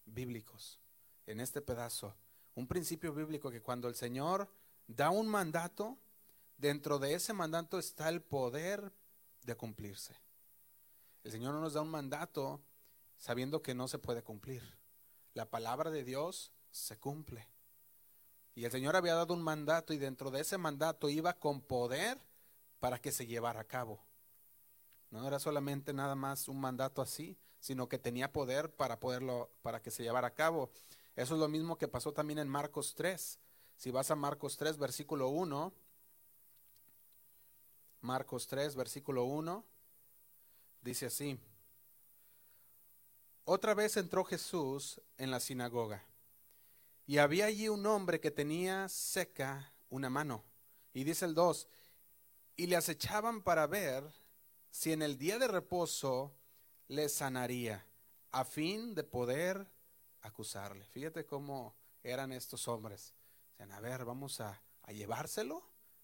[0.05, 0.81] bíblicos
[1.27, 2.14] en este pedazo.
[2.55, 4.49] Un principio bíblico que cuando el Señor
[4.87, 5.99] da un mandato,
[6.57, 8.92] dentro de ese mandato está el poder
[9.42, 10.14] de cumplirse.
[11.25, 12.62] El Señor no nos da un mandato
[13.18, 14.62] sabiendo que no se puede cumplir.
[15.35, 17.52] La palabra de Dios se cumple.
[18.55, 22.19] Y el Señor había dado un mandato y dentro de ese mandato iba con poder
[22.81, 24.05] para que se llevara a cabo.
[25.11, 29.81] No era solamente nada más un mandato así, sino que tenía poder para poderlo para
[29.81, 30.71] que se llevara a cabo.
[31.17, 33.38] Eso es lo mismo que pasó también en Marcos 3.
[33.77, 35.73] Si vas a Marcos 3 versículo 1,
[38.03, 39.65] Marcos 3, versículo 1,
[40.83, 41.38] dice así.
[43.45, 46.03] Otra vez entró Jesús en la sinagoga
[47.07, 50.45] y había allí un hombre que tenía seca una mano.
[50.95, 51.69] Y dice el 2,
[52.57, 54.05] y le acechaban para ver
[54.71, 56.35] si en el día de reposo
[56.88, 57.87] le sanaría,
[58.31, 59.67] a fin de poder
[60.21, 60.85] acusarle.
[60.87, 63.15] Fíjate cómo eran estos hombres.
[63.51, 65.62] Dicen, a ver, vamos a, a llevárselo,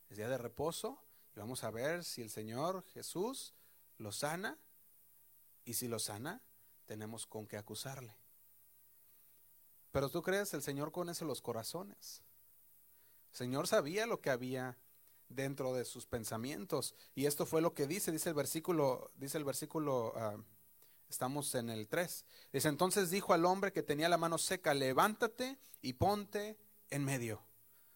[0.09, 1.03] es día de reposo,
[1.35, 3.55] y vamos a ver si el Señor Jesús
[3.99, 4.59] lo sana,
[5.65, 6.43] y si lo sana,
[6.87, 8.17] tenemos con qué acusarle.
[9.90, 12.22] Pero tú crees, el Señor conoce los corazones.
[13.33, 14.77] El Señor sabía lo que había
[15.29, 16.94] dentro de sus pensamientos.
[17.14, 20.37] Y esto fue lo que dice, dice el versículo, dice el versículo, ah,
[21.09, 22.24] estamos en el 3.
[22.53, 26.59] Dice, entonces dijo al hombre que tenía la mano seca, levántate y ponte
[26.90, 27.42] en medio.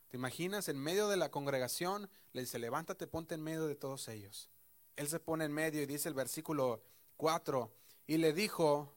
[0.09, 0.69] ¿Te imaginas?
[0.69, 4.51] En medio de la congregación, le dice, levántate, ponte en medio de todos ellos.
[4.97, 6.83] Él se pone en medio y dice el versículo
[7.17, 7.73] 4,
[8.07, 8.95] y le dijo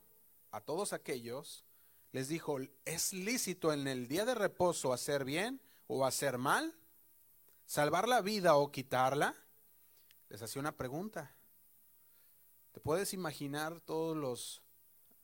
[0.52, 1.65] a todos aquellos,
[2.16, 6.74] les dijo, ¿es lícito en el día de reposo hacer bien o hacer mal?
[7.66, 9.36] ¿Salvar la vida o quitarla?
[10.30, 11.36] Les hacía una pregunta.
[12.72, 14.62] ¿Te puedes imaginar todos los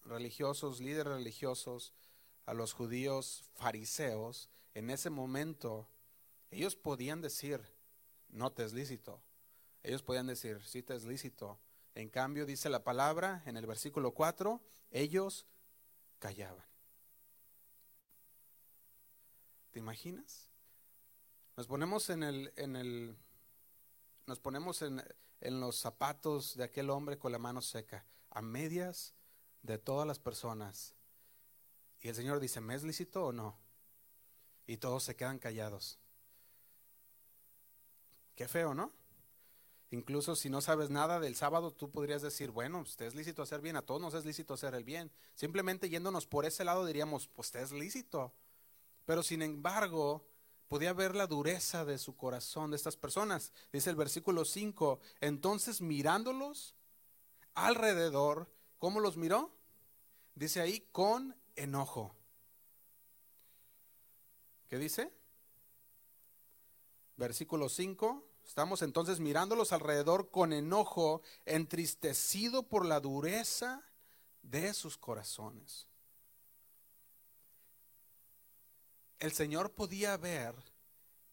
[0.04, 1.94] religiosos, líderes religiosos,
[2.46, 5.88] a los judíos fariseos, en ese momento,
[6.50, 7.62] ellos podían decir,
[8.28, 9.24] no te es lícito.
[9.82, 11.58] Ellos podían decir, sí te es lícito.
[11.96, 14.60] En cambio, dice la palabra en el versículo 4,
[14.92, 15.46] ellos
[16.20, 16.71] callaban.
[19.72, 20.50] ¿Te imaginas?
[21.58, 23.18] Nos ponemos en el, en el,
[24.28, 25.02] nos ponemos en,
[25.40, 29.16] en los zapatos de aquel hombre con la mano seca, a medias
[29.64, 30.96] de todas las personas.
[32.02, 33.58] Y el Señor dice, ¿me es lícito o no?
[34.68, 36.00] Y todos se quedan callados.
[38.36, 38.92] Qué feo, ¿no?
[39.92, 43.60] Incluso si no sabes nada del sábado, tú podrías decir, bueno, usted es lícito hacer
[43.60, 45.12] bien, a todos nos es lícito hacer el bien.
[45.36, 48.34] Simplemente yéndonos por ese lado diríamos, pues usted es lícito.
[49.06, 50.26] Pero sin embargo,
[50.68, 53.52] podía ver la dureza de su corazón de estas personas.
[53.74, 56.76] Dice el versículo 5, entonces mirándolos
[57.54, 59.52] alrededor, ¿cómo los miró?
[60.34, 62.16] Dice ahí, con enojo.
[64.70, 65.12] ¿Qué dice?
[67.18, 73.84] Versículo 5, estamos entonces mirándolos alrededor con enojo, entristecido por la dureza
[74.42, 75.91] de sus corazones.
[79.22, 80.56] El Señor podía ver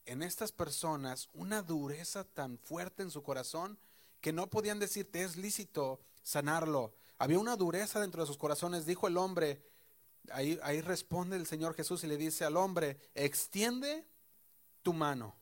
[0.05, 3.79] en estas personas una dureza tan fuerte en su corazón
[4.20, 6.92] que no podían decirte es lícito sanarlo.
[7.16, 8.85] Había una dureza dentro de sus corazones.
[8.85, 9.64] Dijo el hombre,
[10.31, 14.07] ahí, responde el Señor Jesús y le dice al hombre, extiende
[14.83, 15.35] tu mano.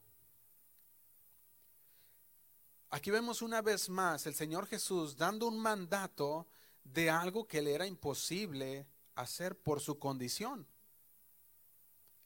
[2.90, 6.46] Aquí vemos una vez más el Señor Jesús dando un mandato
[6.84, 10.68] de algo que le era imposible hacer por su condición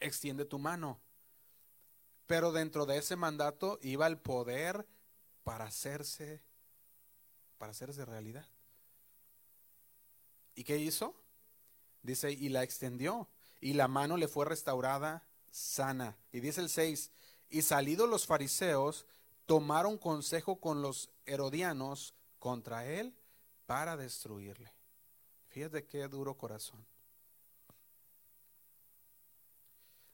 [0.00, 1.00] extiende tu mano.
[2.26, 4.86] Pero dentro de ese mandato iba el poder
[5.44, 6.42] para hacerse,
[7.58, 8.46] para hacerse realidad.
[10.54, 11.14] ¿Y qué hizo?
[12.02, 13.28] Dice, y la extendió,
[13.60, 16.16] y la mano le fue restaurada sana.
[16.32, 17.10] Y dice el 6,
[17.50, 19.06] y salidos los fariseos,
[19.46, 23.14] tomaron consejo con los herodianos contra él
[23.66, 24.72] para destruirle.
[25.48, 26.86] Fíjate qué duro corazón.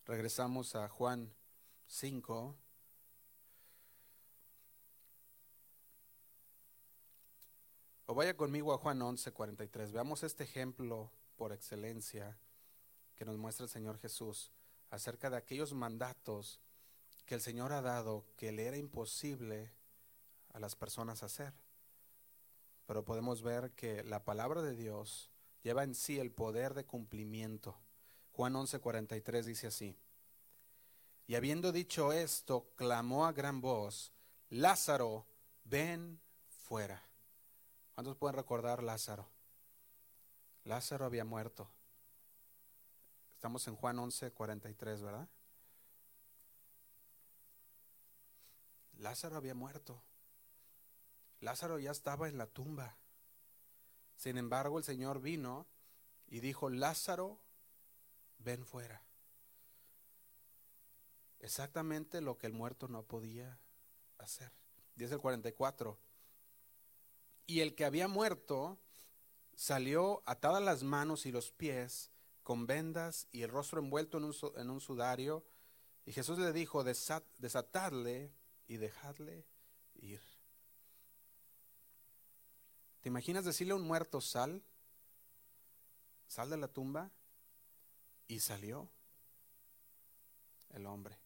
[0.06, 1.34] Regresamos a Juan
[1.88, 2.56] 5.
[8.06, 9.90] O vaya conmigo a Juan 11, 43.
[9.90, 12.38] Veamos este ejemplo por excelencia
[13.16, 14.52] que nos muestra el Señor Jesús
[14.90, 16.60] acerca de aquellos mandatos
[17.24, 19.72] que el Señor ha dado que le era imposible
[20.52, 21.52] a las personas hacer.
[22.86, 25.32] Pero podemos ver que la palabra de Dios
[25.64, 27.76] lleva en sí el poder de cumplimiento.
[28.36, 29.98] Juan 11:43 dice así,
[31.26, 34.12] y habiendo dicho esto, clamó a gran voz,
[34.50, 35.26] Lázaro,
[35.64, 37.02] ven fuera.
[37.94, 39.26] ¿Cuántos pueden recordar Lázaro?
[40.64, 41.66] Lázaro había muerto.
[43.36, 45.28] Estamos en Juan 11:43, ¿verdad?
[48.98, 50.02] Lázaro había muerto.
[51.40, 52.98] Lázaro ya estaba en la tumba.
[54.14, 55.66] Sin embargo, el Señor vino
[56.28, 57.40] y dijo, Lázaro,
[58.46, 59.02] ven fuera.
[61.40, 63.58] Exactamente lo que el muerto no podía
[64.18, 64.52] hacer.
[64.94, 65.98] Dice el 44.
[67.46, 68.78] Y el que había muerto
[69.56, 72.12] salió atadas las manos y los pies
[72.44, 75.44] con vendas y el rostro envuelto en un, en un sudario.
[76.04, 78.32] Y Jesús le dijo, desatadle
[78.68, 79.44] y dejadle
[79.94, 80.22] ir.
[83.00, 84.62] ¿Te imaginas decirle a un muerto, sal?
[86.28, 87.10] Sal de la tumba.
[88.28, 88.90] Y salió
[90.70, 91.18] el hombre.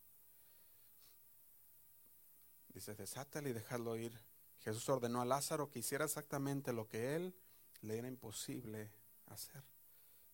[2.69, 4.19] Dice, desátale y déjalo ir.
[4.61, 7.35] Jesús ordenó a Lázaro que hiciera exactamente lo que él
[7.81, 8.93] le era imposible
[9.27, 9.65] hacer.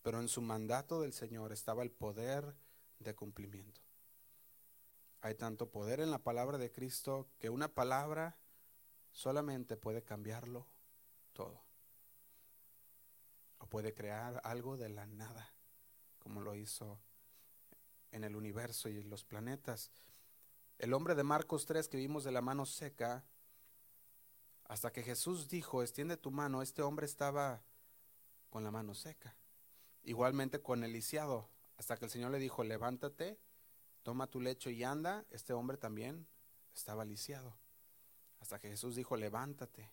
[0.02, 2.56] Pero en su mandato del Señor estaba el poder
[2.98, 3.80] de cumplimiento.
[5.20, 8.36] Hay tanto poder en la palabra de Cristo que una palabra
[9.12, 10.66] solamente puede cambiarlo
[11.32, 11.62] todo.
[13.58, 15.52] O puede crear algo de la nada,
[16.26, 16.98] como lo hizo
[18.10, 19.92] en el universo y en los planetas.
[20.76, 23.24] El hombre de Marcos 3 que vimos de la mano seca,
[24.64, 27.62] hasta que Jesús dijo, extiende tu mano, este hombre estaba
[28.50, 29.36] con la mano seca.
[30.02, 33.38] Igualmente con el lisiado, hasta que el Señor le dijo, levántate,
[34.02, 36.26] toma tu lecho y anda, este hombre también
[36.74, 37.56] estaba lisiado.
[38.40, 39.92] Hasta que Jesús dijo, levántate.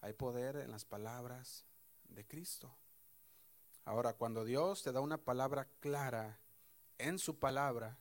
[0.00, 1.66] Hay poder en las palabras
[2.04, 2.72] de Cristo.
[3.90, 6.38] Ahora, cuando Dios te da una palabra clara
[6.96, 7.98] en su palabra,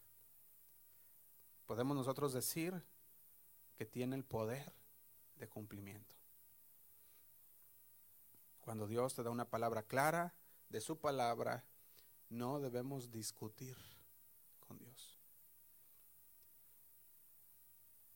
[1.65, 2.79] podemos nosotros decir
[3.75, 4.71] que tiene el poder
[5.37, 6.15] de cumplimiento.
[8.61, 10.35] Cuando Dios te da una palabra clara
[10.69, 11.65] de su palabra,
[12.29, 13.75] no debemos discutir
[14.59, 15.17] con Dios.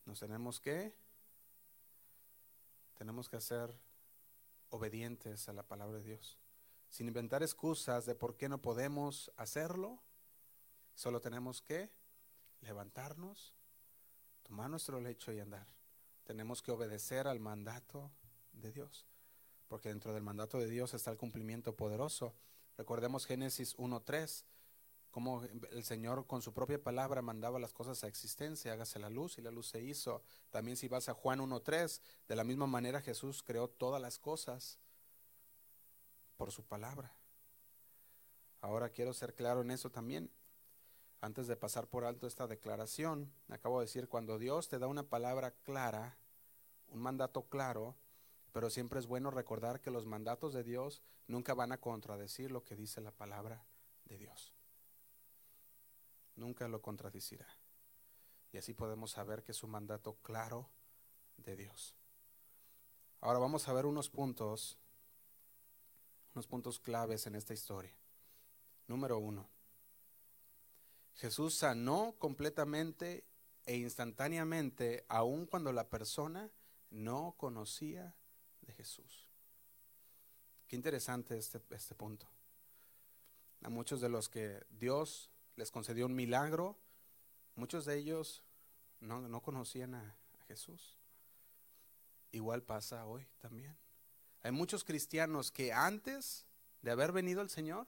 [0.06, 0.94] Nos tenemos que
[3.00, 3.76] tenemos que ser
[4.70, 6.38] obedientes a la palabra de Dios,
[6.94, 10.00] sin inventar excusas de por qué no podemos hacerlo.
[10.94, 11.90] Solo tenemos que
[12.62, 13.56] levantarnos,
[14.44, 15.66] tomar nuestro lecho y andar.
[16.24, 18.12] Tenemos que obedecer al mandato
[18.52, 19.08] de Dios,
[19.68, 22.36] porque dentro del mandato de Dios está el cumplimiento poderoso.
[22.78, 24.44] Recordemos Génesis 1.3,
[25.10, 29.40] como el Señor con su propia palabra mandaba las cosas a existencia, hágase la luz
[29.40, 30.22] y la luz se hizo.
[30.52, 34.78] También si vas a Juan 1.3, de la misma manera Jesús creó todas las cosas
[36.38, 37.14] por su palabra.
[38.62, 40.32] Ahora quiero ser claro en eso también.
[41.22, 45.04] Antes de pasar por alto esta declaración, acabo de decir, cuando Dios te da una
[45.04, 46.18] palabra clara,
[46.88, 47.96] un mandato claro,
[48.52, 52.64] pero siempre es bueno recordar que los mandatos de Dios nunca van a contradecir lo
[52.64, 53.66] que dice la palabra
[54.06, 54.54] de Dios.
[56.36, 57.48] Nunca lo contradicirá.
[58.52, 60.70] Y así podemos saber que es un mandato claro
[61.38, 61.96] de Dios.
[63.22, 64.78] Ahora vamos a ver unos puntos,
[66.34, 67.96] unos puntos claves en esta historia.
[68.88, 69.50] Número uno,
[71.16, 73.24] Jesús sanó completamente
[73.66, 76.52] e instantáneamente, aun cuando la persona
[76.90, 78.16] no conocía
[78.62, 79.30] de Jesús.
[80.68, 82.28] Qué interesante este, este punto.
[83.62, 86.78] A muchos de los que Dios les concedió un milagro,
[87.56, 88.44] muchos de ellos
[89.00, 90.98] no, conocían a, a Jesús.
[92.32, 93.78] Igual pasa hoy también.
[94.44, 96.46] Hay muchos cristianos que antes
[96.82, 97.88] de haber venido el Señor,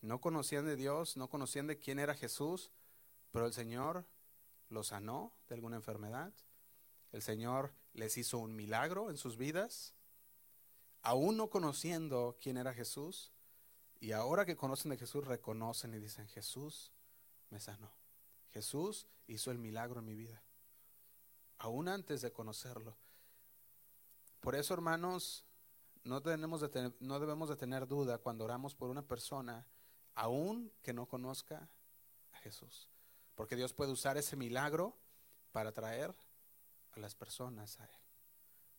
[0.00, 2.70] no conocían de Dios, no conocían de quién era Jesús,
[3.32, 4.06] pero el Señor
[4.70, 6.32] los sanó de alguna enfermedad.
[7.12, 9.94] El Señor les hizo un milagro en sus vidas,
[11.02, 13.32] aún no conociendo quién era Jesús.
[14.00, 16.92] Y ahora que conocen de Jesús, reconocen y dicen, Jesús
[17.50, 17.92] me sanó.
[18.52, 20.42] Jesús hizo el milagro en mi vida,
[21.58, 22.96] aún antes de conocerlo.
[24.40, 25.44] Por eso, hermanos,
[26.04, 29.66] no, tenemos de no debemos de tener duda cuando oramos por una persona,
[30.14, 31.68] aún que no conozca
[32.32, 32.88] a Jesús.
[33.34, 34.96] Porque Dios puede usar ese milagro
[35.52, 36.14] para traer
[36.92, 38.00] a las personas a Él.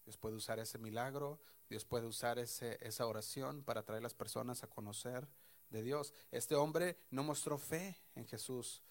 [0.05, 1.39] Dios puede usar ese milagro,
[1.69, 5.27] Dios puede usar ese, esa oración para traer a las personas a conocer
[5.69, 6.13] de Dios.
[6.31, 8.83] Este hombre no mostró fe en Jesús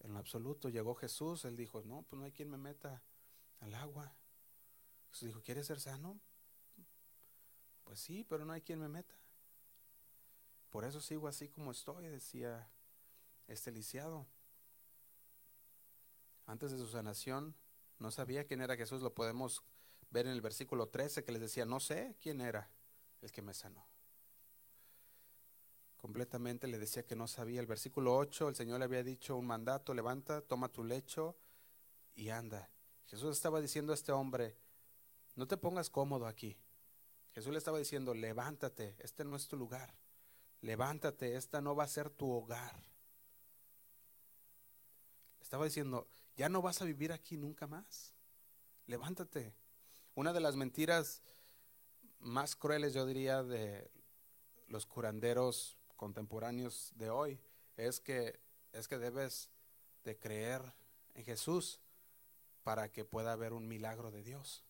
[0.00, 0.68] en lo absoluto.
[0.68, 3.02] Llegó Jesús, él dijo, no, pues no hay quien me meta
[3.60, 4.14] al agua.
[5.10, 6.20] Jesús dijo, ¿quieres ser sano?
[7.84, 9.14] Pues sí, pero no hay quien me meta.
[10.70, 12.70] Por eso sigo así como estoy, decía
[13.48, 14.26] este lisiado.
[16.46, 17.56] Antes de su sanación,
[17.98, 19.62] no sabía quién era Jesús, lo podemos
[20.10, 22.70] ver en el versículo 13 que les decía, no sé quién era
[23.20, 23.86] el que me sanó.
[25.96, 27.60] Completamente le decía que no sabía.
[27.60, 31.36] El versículo 8, el Señor le había dicho un mandato, levanta, toma tu lecho
[32.14, 32.70] y anda.
[33.06, 34.56] Jesús estaba diciendo a este hombre,
[35.40, 36.54] no te pongas cómodo aquí.
[37.32, 39.94] Jesús le estaba diciendo, levántate, este no es tu lugar.
[40.60, 42.78] Levántate, esta no va a ser tu hogar.
[45.40, 48.12] Estaba diciendo, ya no vas a vivir aquí nunca más.
[48.86, 49.54] Levántate.
[50.14, 51.22] Una de las mentiras
[52.18, 53.90] más crueles, yo diría, de
[54.68, 57.40] los curanderos contemporáneos de hoy
[57.78, 58.38] es que
[58.72, 59.48] es que debes
[60.04, 60.74] de creer
[61.14, 61.80] en Jesús
[62.62, 64.66] para que pueda haber un milagro de Dios.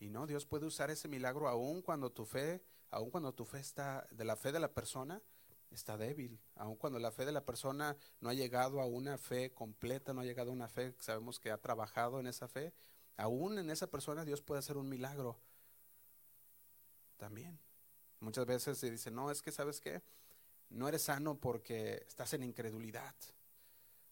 [0.00, 3.60] Y no, Dios puede usar ese milagro aún cuando tu fe, aún cuando tu fe
[3.60, 5.22] está, de la fe de la persona,
[5.70, 6.40] está débil.
[6.56, 10.22] Aun cuando la fe de la persona no ha llegado a una fe completa, no
[10.22, 12.72] ha llegado a una fe, sabemos que ha trabajado en esa fe,
[13.18, 15.38] aún en esa persona Dios puede hacer un milagro.
[17.18, 17.60] También.
[18.20, 20.02] Muchas veces se dice, no, es que sabes qué,
[20.70, 23.14] no eres sano porque estás en incredulidad.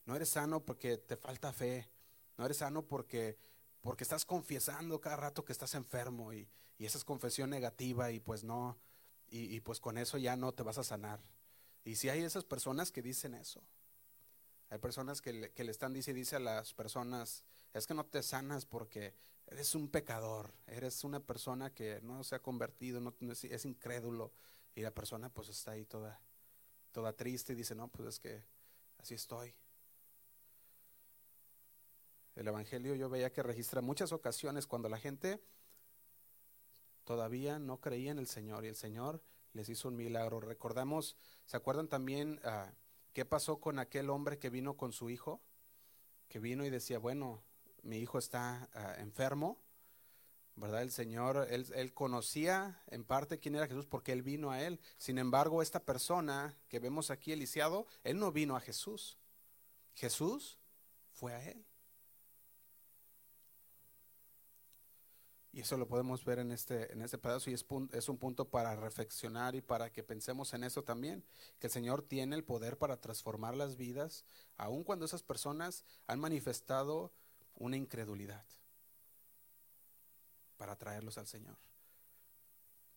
[0.05, 1.89] No eres sano porque te falta fe.
[2.37, 3.39] No eres sano porque
[3.81, 6.49] porque estás confesando cada rato que estás enfermo y,
[6.79, 8.79] esa es confesión negativa y pues no,
[9.31, 11.21] y, pues con eso ya no te vas a sanar.
[11.85, 13.61] Y si hay esas personas que dicen eso,
[14.71, 17.43] hay personas que le, que le están dice dice a las personas,
[17.75, 19.15] es que no te sanas porque
[19.51, 24.33] eres un pecador, eres una persona que no se ha convertido, no, es, incrédulo
[24.75, 26.21] y la persona pues está ahí toda,
[26.93, 28.43] toda triste y dice, no, pues es que
[28.99, 29.55] así estoy.
[32.39, 35.43] El Evangelio yo veía que registra muchas ocasiones cuando la gente
[37.03, 39.21] todavía no creía en el Señor y el Señor
[39.55, 40.39] les hizo un milagro.
[40.39, 41.17] Recordamos,
[41.47, 42.71] ¿se acuerdan también ah,
[43.13, 45.41] qué pasó con aquel hombre que vino con su hijo?
[46.29, 47.43] Que vino y decía, bueno,
[47.83, 49.61] mi hijo está ah, enfermo,
[50.55, 50.83] ¿verdad?
[50.83, 54.79] El Señor, él, él, conocía en parte quién era Jesús porque él vino a él.
[54.97, 59.19] Sin embargo, esta persona que vemos aquí, el lisiado, él no vino a Jesús.
[59.95, 60.61] Jesús
[61.11, 61.68] fue a él.
[65.53, 68.51] Y eso lo podemos ver en este, en este pedazo y es, es, un punto
[68.51, 71.25] para reflexionar y para que pensemos en eso también,
[71.59, 74.25] que el Señor tiene el poder para transformar las vidas,
[74.57, 77.13] aun cuando esas personas han manifestado
[77.55, 78.45] una incredulidad,
[80.59, 81.57] para traerlos al Señor.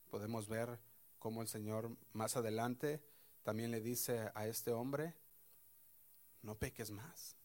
[0.10, 0.80] Podemos ver
[1.20, 3.02] cómo el Señor más adelante
[3.44, 5.16] también le dice a este hombre,
[6.42, 7.38] no peques más.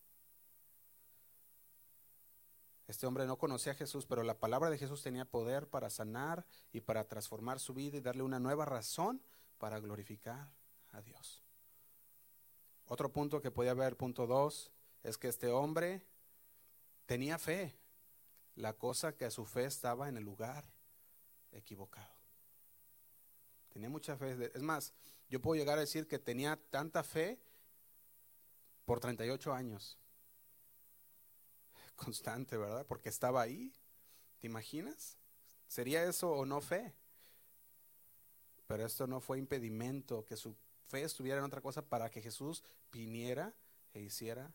[2.86, 6.46] Este hombre no conocía a Jesús, pero la palabra de Jesús tenía poder para sanar
[6.72, 9.20] y para transformar su vida y darle una nueva razón
[9.58, 10.52] para glorificar
[10.92, 11.42] a Dios.
[12.86, 14.70] Otro punto que podía haber, punto dos,
[15.02, 16.02] es que este hombre
[17.06, 17.74] tenía fe.
[18.54, 20.64] La cosa que a su fe estaba en el lugar
[21.50, 22.14] equivocado.
[23.72, 24.52] Tenía mucha fe.
[24.54, 24.94] Es más,
[25.28, 27.38] yo puedo llegar a decir que tenía tanta fe
[28.84, 29.98] por 38 años
[31.96, 32.86] constante, ¿verdad?
[32.86, 33.72] Porque estaba ahí.
[34.38, 35.16] ¿Te imaginas?
[35.66, 36.94] ¿Sería eso o no fe?
[38.66, 40.56] Pero esto no fue impedimento que su
[40.88, 43.54] fe estuviera en otra cosa para que Jesús viniera
[43.94, 44.52] e hiciera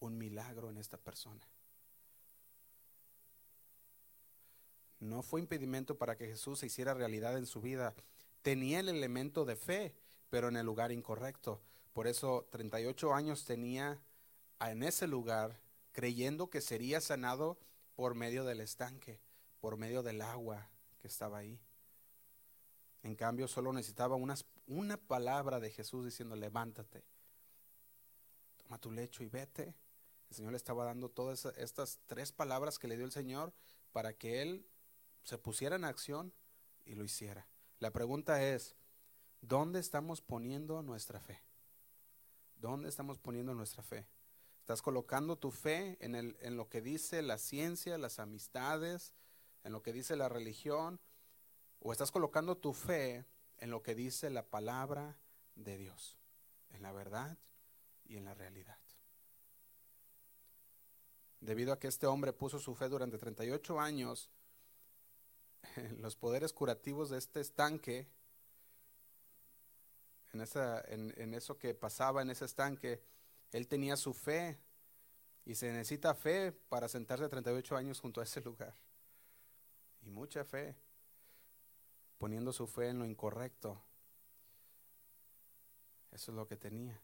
[0.00, 1.40] un milagro en esta persona.
[4.98, 7.94] No fue impedimento para que Jesús se hiciera realidad en su vida.
[8.42, 9.94] Tenía el elemento de fe,
[10.28, 11.60] pero en el lugar incorrecto.
[11.92, 13.98] Por eso 38 años tenía
[14.60, 15.58] en ese lugar
[15.92, 17.58] creyendo que sería sanado
[17.94, 19.20] por medio del estanque,
[19.60, 21.60] por medio del agua que estaba ahí.
[23.02, 24.16] En cambio, solo necesitaba
[24.66, 27.02] una palabra de Jesús diciendo, levántate,
[28.56, 29.74] toma tu lecho y vete.
[30.28, 33.52] El Señor le estaba dando todas estas tres palabras que le dio el Señor
[33.92, 34.66] para que él
[35.24, 36.32] se pusiera en acción
[36.84, 37.46] y lo hiciera.
[37.78, 38.76] La pregunta es,
[39.40, 41.42] ¿dónde estamos poniendo nuestra fe?
[42.56, 44.06] ¿Dónde estamos poniendo nuestra fe?
[44.70, 49.14] Estás colocando tu fe en, el, en lo que dice la ciencia, las amistades,
[49.64, 51.00] en lo que dice la religión,
[51.80, 53.26] o estás colocando tu fe
[53.58, 55.18] en lo que dice la palabra
[55.56, 56.16] de Dios,
[56.68, 57.36] en la verdad
[58.04, 58.78] y en la realidad.
[61.40, 64.30] Debido a que este hombre puso su fe durante 38 años
[65.98, 68.06] los poderes curativos de este estanque,
[70.32, 73.02] en, esa, en, en eso que pasaba en ese estanque,
[73.52, 74.58] él tenía su fe
[75.44, 78.74] y se necesita fe para sentarse 38 años junto a ese lugar.
[80.02, 80.76] Y mucha fe,
[82.18, 83.82] poniendo su fe en lo incorrecto.
[86.12, 87.00] Eso es lo que tenía.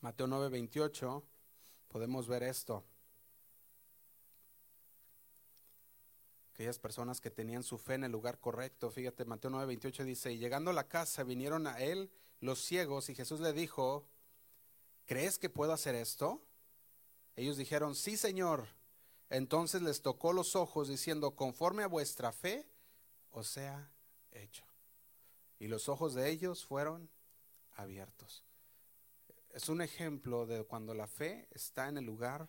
[0.00, 1.22] Mateo 9:28,
[1.88, 2.84] podemos ver esto.
[6.52, 8.90] Aquellas personas que tenían su fe en el lugar correcto.
[8.90, 12.10] Fíjate, Mateo 9:28 dice, y llegando a la casa vinieron a él
[12.40, 14.06] los ciegos y Jesús le dijo,
[15.06, 16.42] ¿crees que puedo hacer esto?
[17.36, 18.66] Ellos dijeron, sí, Señor.
[19.28, 22.68] Entonces les tocó los ojos diciendo, conforme a vuestra fe,
[23.30, 23.90] os sea
[24.30, 24.64] hecho.
[25.58, 27.10] Y los ojos de ellos fueron
[27.72, 28.44] abiertos.
[29.50, 32.48] Es un ejemplo de cuando la fe está en el lugar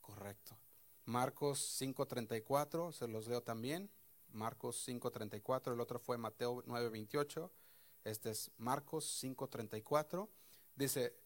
[0.00, 0.56] correcto.
[1.06, 3.90] Marcos 5:34, se los leo también.
[4.28, 7.50] Marcos 5:34, el otro fue Mateo 9:28.
[8.04, 10.28] Este es Marcos 5:34.
[10.74, 11.16] Dice,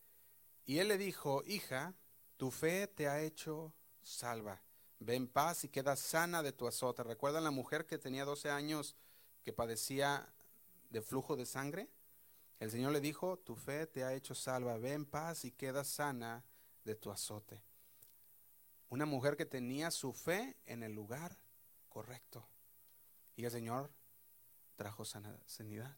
[0.68, 1.94] y él le dijo, hija,
[2.36, 4.62] tu fe te ha hecho salva.
[4.98, 7.02] ve en paz y queda sana de tu azote.
[7.02, 8.94] ¿Recuerdan la mujer que tenía 12 años
[9.42, 10.30] que padecía
[10.90, 11.88] de flujo de sangre?
[12.60, 15.84] El Señor le dijo, tu fe te ha hecho salva, ve en paz y queda
[15.84, 16.44] sana
[16.84, 17.62] de tu azote.
[18.90, 21.38] Una mujer que tenía su fe en el lugar
[21.88, 22.46] correcto.
[23.36, 23.90] Y el Señor
[24.76, 25.96] trajo sanidad.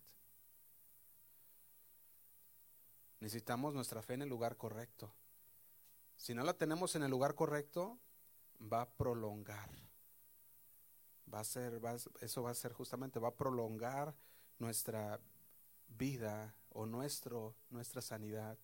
[3.21, 5.13] Necesitamos nuestra fe en el lugar correcto.
[6.17, 7.99] Si no la tenemos en el lugar correcto,
[8.61, 9.71] va a prolongar.
[11.33, 11.81] Va a ser,
[12.21, 14.15] eso va a ser justamente, va a prolongar
[14.59, 15.21] nuestra
[15.89, 18.59] vida o nuestro, nuestra sanidad.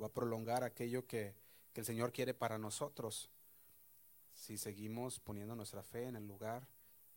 [0.00, 1.34] Va a prolongar aquello que,
[1.72, 3.30] que el Señor quiere para nosotros
[4.34, 6.66] si seguimos poniendo nuestra fe en el lugar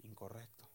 [0.03, 0.67] incorrecto.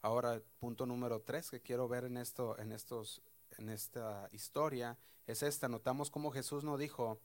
[0.00, 3.22] Ahora, punto número tres que quiero ver en esto, en estos,
[3.58, 5.68] en esta historia, es esta.
[5.68, 7.20] Notamos cómo Jesús no dijo,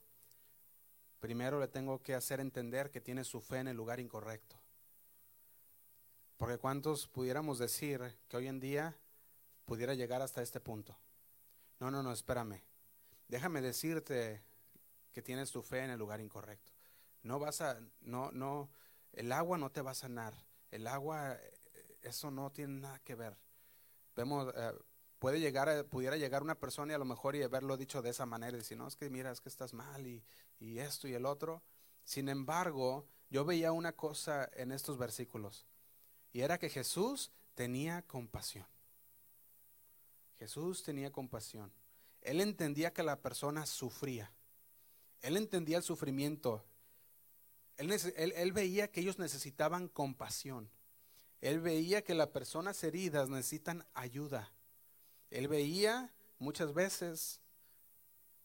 [1.20, 4.60] primero le tengo que hacer entender que tiene su fe en el lugar incorrecto.
[6.38, 8.98] Porque cuántos pudiéramos decir que hoy en día
[9.66, 10.98] pudiera llegar hasta este punto.
[11.80, 12.64] No, no, no, espérame.
[13.28, 14.44] Déjame decirte
[15.12, 16.74] que tienes tu fe en el lugar incorrecto.
[17.24, 18.70] No vas a, no, no,
[19.14, 20.34] el agua no te va a sanar.
[20.70, 21.38] El agua,
[22.04, 23.36] eso no tiene nada que ver.
[24.16, 24.74] Vemos, eh,
[25.20, 28.26] puede llegar, pudiera llegar una persona y a lo mejor y haberlo dicho de esa
[28.26, 30.24] manera y decir, no, es que mira, es que estás mal y,
[30.80, 31.64] esto y el otro.
[32.04, 35.66] Sin embargo, yo veía una cosa en estos versículos
[36.34, 38.68] y era que Jesús tenía compasión.
[40.40, 41.72] Jesús tenía compasión.
[42.22, 44.32] Él entendía que la persona sufría.
[45.22, 46.64] Él entendía el sufrimiento.
[47.78, 50.70] Él, veía que ellos necesitaban compasión.
[51.42, 54.52] Él veía que las personas heridas necesitan ayuda.
[55.32, 57.42] Él veía muchas veces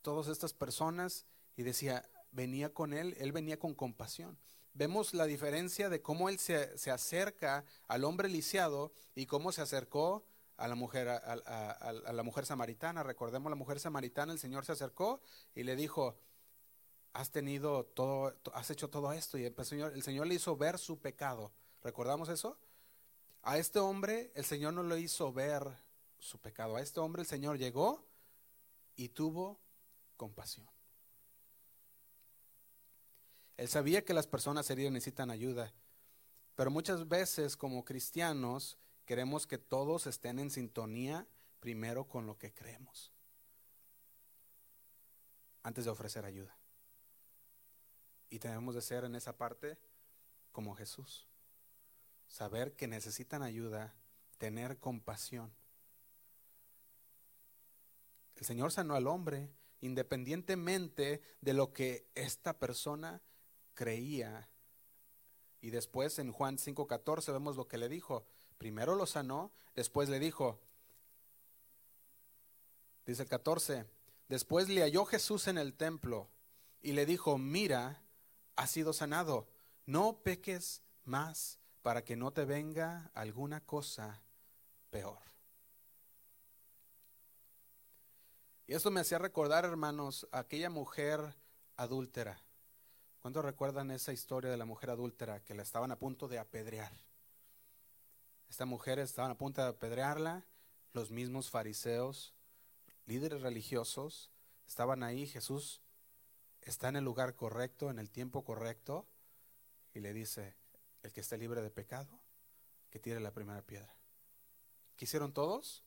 [0.02, 1.26] todas estas personas
[1.56, 4.38] y decía, venía con él, él venía con compasión.
[4.74, 10.24] Vemos la diferencia de cómo él se, acerca al hombre lisiado y cómo se acercó
[10.56, 13.02] a la mujer a, a, la mujer samaritana.
[13.02, 15.20] Recordemos la mujer samaritana, el Señor se acercó
[15.54, 16.16] y le dijo,
[17.12, 20.78] has tenido todo, has hecho todo esto y el Señor, el Señor le hizo ver
[20.78, 21.52] su pecado.
[21.82, 22.56] ¿Recordamos eso?
[23.42, 25.66] A este hombre el Señor no le hizo ver
[26.22, 26.76] su pecado.
[26.76, 28.06] A este hombre el Señor llegó
[28.94, 29.60] y tuvo
[30.16, 30.68] compasión.
[33.56, 35.72] Él sabía que las personas heridas necesitan ayuda,
[36.54, 41.26] pero muchas veces como cristianos queremos que todos estén en sintonía
[41.60, 43.12] primero con lo que creemos,
[45.62, 46.56] antes de ofrecer ayuda.
[48.30, 49.76] Y tenemos de ser en esa parte
[50.50, 51.28] como Jesús,
[52.26, 53.94] saber que necesitan ayuda,
[54.38, 55.52] tener compasión.
[58.36, 59.50] El Señor sanó al hombre
[59.82, 63.20] independientemente de lo que esta persona
[63.74, 64.48] creía.
[65.60, 68.24] Y después en Juan 5:14 vemos lo que le dijo.
[68.58, 70.60] Primero lo sanó, después le dijo,
[73.04, 73.86] dice el 14,
[74.28, 76.30] después le halló Jesús en el templo
[76.80, 78.04] y le dijo, mira,
[78.54, 79.48] has sido sanado,
[79.84, 84.22] no peques más para que no te venga alguna cosa
[84.90, 85.31] peor.
[88.74, 91.34] Esto me hacía recordar, hermanos, a aquella mujer
[91.76, 92.42] adúltera.
[93.20, 96.90] ¿Cuántos recuerdan esa historia de la mujer adúltera que la estaban a punto de apedrear?
[98.48, 100.46] Esta mujer estaban a punto de apedrearla,
[100.94, 102.32] los mismos fariseos,
[103.04, 104.30] líderes religiosos,
[104.66, 105.82] estaban ahí, Jesús
[106.62, 109.06] está en el lugar correcto, en el tiempo correcto,
[109.92, 110.56] y le dice,
[111.02, 112.18] el que esté libre de pecado,
[112.88, 113.94] que tire la primera piedra.
[114.96, 115.84] ¿Qué hicieron todos?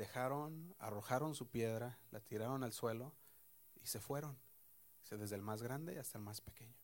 [0.00, 3.12] Dejaron, arrojaron su piedra, la tiraron al suelo
[3.82, 4.38] y se fueron,
[5.10, 6.74] desde el más grande hasta el más pequeño.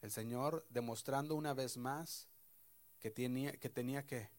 [0.00, 2.28] El Señor demostrando una vez más
[3.00, 4.30] que tenía que, tenía que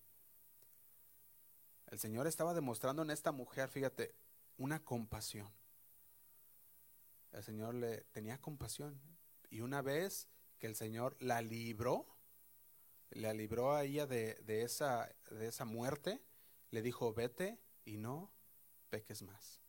[1.88, 4.16] el Señor estaba demostrando en esta mujer, fíjate,
[4.56, 5.52] una compasión.
[7.34, 9.02] El Señor le tenía compasión.
[9.50, 12.08] Y una vez que el Señor la libró,
[13.10, 16.22] la libró a ella de, de, esa, de esa muerte,
[16.72, 18.32] le dijo, vete y no
[18.90, 19.60] peques más.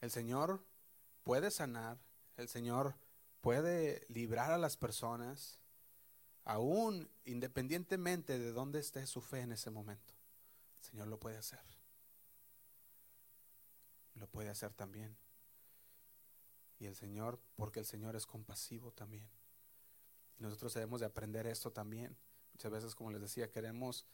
[0.00, 0.64] El Señor
[1.24, 1.98] puede sanar,
[2.36, 2.94] el Señor
[3.40, 5.58] puede librar a las personas,
[6.44, 10.14] aún independientemente de dónde esté su fe en ese momento.
[10.80, 11.60] El Señor lo puede hacer.
[14.14, 15.16] Lo puede hacer también.
[16.78, 19.28] Y el Señor, porque el Señor es compasivo también.
[20.40, 22.16] Nosotros debemos de aprender esto también.
[22.54, 24.06] Muchas veces, como les decía, queremos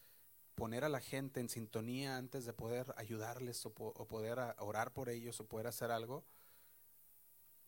[0.54, 5.08] poner a la gente en sintonía antes de poder ayudarles o, o poder orar por
[5.08, 6.24] ellos o poder hacer algo.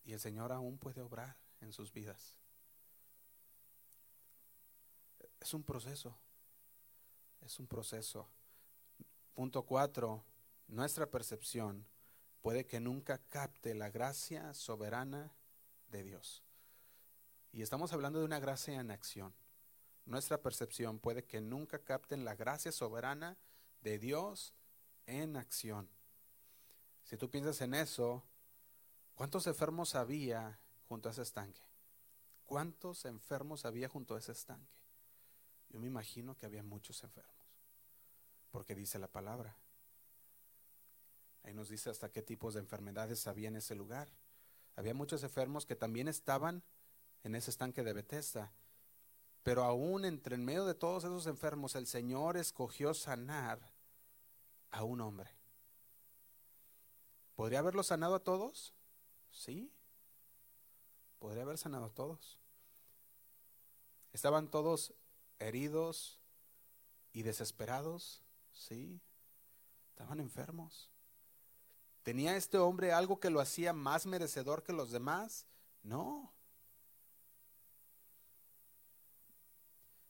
[0.04, 2.36] Y el Señor aún puede obrar en sus vidas.
[5.40, 6.18] Es un proceso.
[7.40, 8.28] Es un proceso.
[9.34, 10.24] Punto cuatro.
[10.66, 11.86] Nuestra percepción
[12.42, 15.32] puede que nunca capte la gracia soberana
[15.90, 16.42] de Dios.
[17.53, 19.34] Y estamos hablando de una gracia en acción.
[20.05, 23.36] Nuestra percepción puede que nunca capten la gracia soberana
[23.80, 24.55] de Dios
[25.07, 25.88] en acción.
[27.05, 28.24] Si tú piensas en eso,
[29.14, 31.62] ¿cuántos enfermos había junto a ese estanque?
[32.44, 34.78] ¿Cuántos enfermos había junto a ese estanque?
[35.70, 37.34] Yo me imagino que había muchos enfermos,
[38.51, 39.57] porque dice la palabra.
[41.42, 44.09] Ahí nos dice hasta qué tipos de enfermedades había en ese lugar.
[44.76, 46.62] Había muchos enfermos que también estaban
[47.24, 48.52] en ese estanque de Bethesda.
[49.42, 53.58] Pero aún entre en medio de todos esos enfermos, el Señor escogió sanar
[54.70, 55.30] a un hombre.
[57.34, 58.74] ¿Podría haberlo sanado a todos?
[59.30, 59.72] Sí.
[61.18, 62.40] Podría haber sanado a todos.
[64.12, 64.92] Estaban todos
[65.38, 66.18] heridos
[67.12, 68.22] y desesperados.
[68.52, 69.00] Sí.
[69.90, 70.90] Estaban enfermos.
[72.02, 75.46] ¿Tenía este hombre algo que lo hacía más merecedor que los demás?
[75.82, 76.32] No.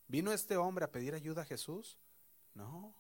[0.09, 1.99] ¿Vino este hombre a pedir ayuda a Jesús?
[2.55, 2.95] No.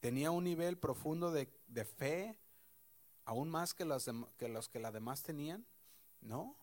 [0.00, 1.46] ¿Tenía un nivel profundo de,
[1.84, 2.38] fe,
[3.24, 5.64] aún más que los, que los que la demás tenían?
[6.20, 6.56] No.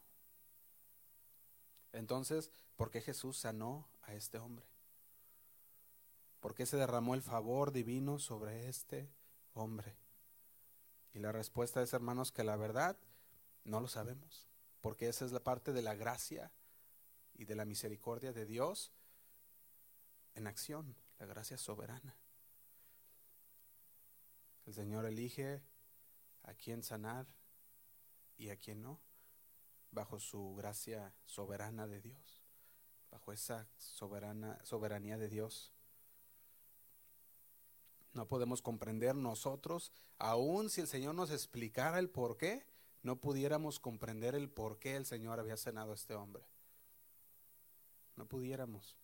[1.93, 4.65] Entonces, ¿por qué Jesús sanó a este hombre?
[6.41, 9.09] ¿Por qué se derramó el favor divino sobre este
[9.53, 9.95] hombre?
[11.13, 12.97] Y la respuesta es, hermanos, que la verdad
[13.63, 14.45] no lo sabemos,
[14.81, 16.51] porque esa es la parte de la gracia
[17.37, 18.91] y de la misericordia de Dios
[20.35, 22.17] en acción, la gracia soberana.
[24.65, 25.61] El Señor elige
[26.43, 27.27] a quien sanar
[28.37, 28.99] y a quien no,
[29.91, 32.43] bajo su gracia soberana de Dios,
[33.11, 35.71] bajo esa soberana soberanía de Dios.
[38.13, 42.65] No podemos comprender nosotros, aun si el Señor nos explicara el por qué,
[43.03, 46.45] no pudiéramos comprender el por qué el Señor había sanado a este hombre
[48.15, 48.95] no pudiéramos.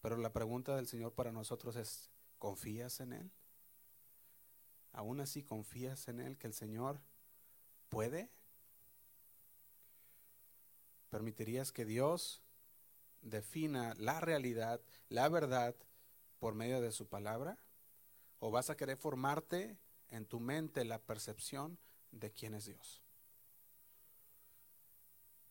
[0.00, 3.30] Pero la pregunta del Señor para nosotros es, ¿confías en Él?
[4.92, 7.00] ¿Aún así confías en Él que el Señor
[7.88, 8.30] puede?
[11.10, 12.42] ¿Permitirías que Dios
[13.22, 15.74] defina la realidad, la verdad,
[16.38, 17.58] por medio de su palabra?
[18.38, 19.78] ¿O vas a querer formarte
[20.10, 21.78] en tu mente la percepción
[22.12, 23.02] de quién es Dios?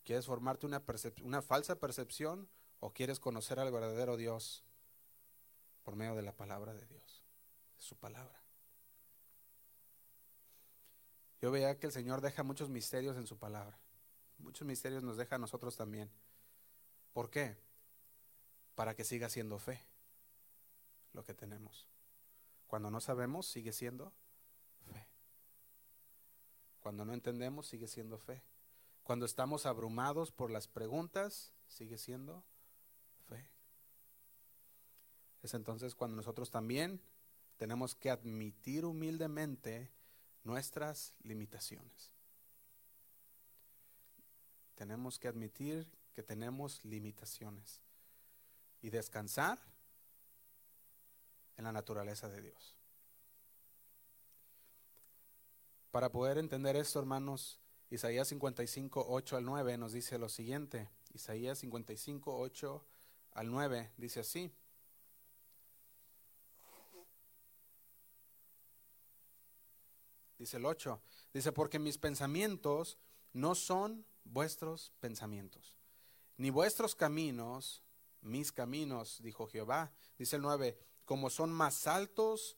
[0.07, 0.81] ¿Quieres formarte una,
[1.21, 2.47] una falsa percepción
[2.79, 4.63] o quieres conocer al verdadero Dios
[5.83, 7.25] por medio de la palabra de Dios,
[7.77, 8.41] su palabra?
[11.41, 13.77] Yo veía que el Señor deja muchos misterios en su palabra.
[14.37, 16.09] Muchos misterios nos deja a nosotros también.
[17.11, 17.57] ¿Por qué?
[18.75, 19.85] Para que siga siendo fe
[21.11, 21.85] lo que tenemos.
[22.67, 24.13] Cuando no sabemos, sigue siendo
[24.89, 25.05] fe.
[26.79, 28.41] Cuando no entendemos, sigue siendo fe.
[29.07, 32.43] Cuando estamos abrumados por las preguntas, sigue siendo
[33.29, 33.49] fe.
[35.41, 36.99] Es entonces cuando nosotros también
[37.55, 39.89] tenemos que admitir humildemente
[40.43, 42.11] nuestras limitaciones.
[44.75, 47.79] Tenemos que admitir que tenemos limitaciones
[48.81, 49.57] y descansar
[51.55, 52.75] en la naturaleza de Dios.
[55.91, 60.89] Para poder entender esto, hermanos, Isaías 55, 8 al 9 nos dice lo siguiente.
[61.13, 62.85] Isaías 55, 8
[63.31, 64.51] al 9 dice así.
[70.37, 71.01] Dice el 8.
[71.33, 72.97] Dice, porque mis pensamientos
[73.33, 75.77] no son vuestros pensamientos,
[76.35, 77.83] ni vuestros caminos,
[78.21, 79.91] mis caminos, dijo Jehová.
[80.17, 82.57] Dice el 9, como son más altos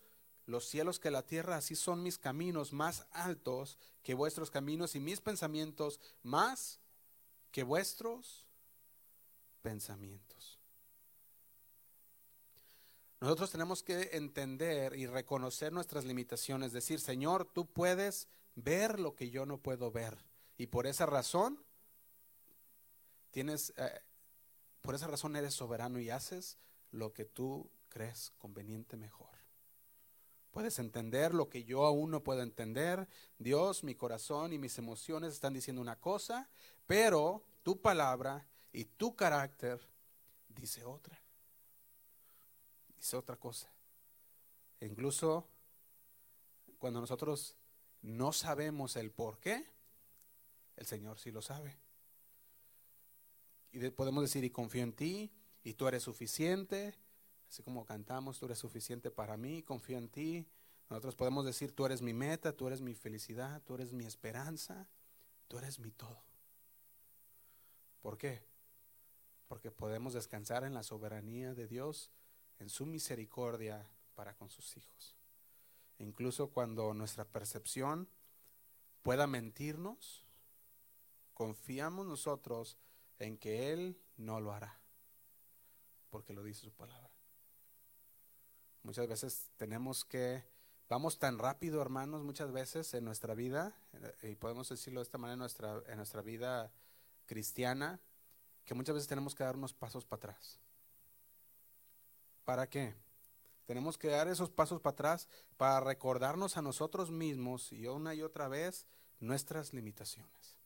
[0.50, 5.00] los cielos que la tierra, así son mis caminos más altos que vuestros caminos y
[5.00, 6.80] mis pensamientos más
[7.52, 8.48] que vuestros
[9.62, 10.60] pensamientos.
[13.22, 19.30] Nosotros tenemos que entender y reconocer nuestras limitaciones, decir, Señor, tú puedes ver lo que
[19.30, 20.18] yo no puedo ver.
[20.58, 21.64] Y por esa razón,
[23.30, 24.02] tienes, eh,
[24.82, 26.58] por esa razón eres soberano y haces
[26.92, 29.39] lo que tú crees conveniente mejor.
[30.52, 33.08] Puedes entender lo que yo aún no puedo entender.
[33.38, 36.50] Dios, mi corazón y mis emociones están diciendo una cosa,
[36.88, 39.80] pero tu palabra y tu carácter
[40.48, 41.20] dice otra.
[42.96, 43.72] dice otra cosa.
[44.80, 45.48] E incluso
[46.80, 47.56] cuando nosotros
[48.02, 49.66] no sabemos el por qué,
[50.78, 51.78] el Señor sí lo sabe.
[53.72, 55.32] Y podemos decir, y confío en ti,
[55.64, 56.96] y tú eres suficiente,
[57.50, 60.48] así como cantamos, tú eres suficiente para mí, confío en ti.
[60.90, 64.88] Nosotros podemos decir, tú eres mi meta, tú eres mi felicidad, tú eres mi esperanza,
[65.48, 66.22] tú eres mi todo.
[68.02, 68.44] ¿Por qué?
[69.48, 72.12] Porque podemos descansar en la soberanía de Dios,
[72.60, 75.16] en su misericordia para con sus hijos.
[75.98, 78.08] Incluso cuando nuestra percepción
[79.02, 80.26] pueda mentirnos,
[81.34, 82.78] confiamos nosotros
[83.18, 84.80] en que Él no lo hará,
[86.10, 87.09] porque lo dice su palabra.
[88.84, 90.44] Muchas veces tenemos que,
[90.88, 93.76] vamos tan rápido, hermanos, muchas veces en nuestra vida,
[94.24, 96.72] y podemos decirlo de esta manera en nuestra, en nuestra vida
[97.26, 98.00] cristiana,
[98.66, 100.60] que muchas veces tenemos que dar unos pasos para atrás.
[102.46, 102.96] ¿Para qué?
[103.66, 105.28] Tenemos que dar esos pasos para atrás
[105.58, 108.88] para recordarnos a nosotros mismos y una y otra vez
[109.20, 110.60] nuestras limitaciones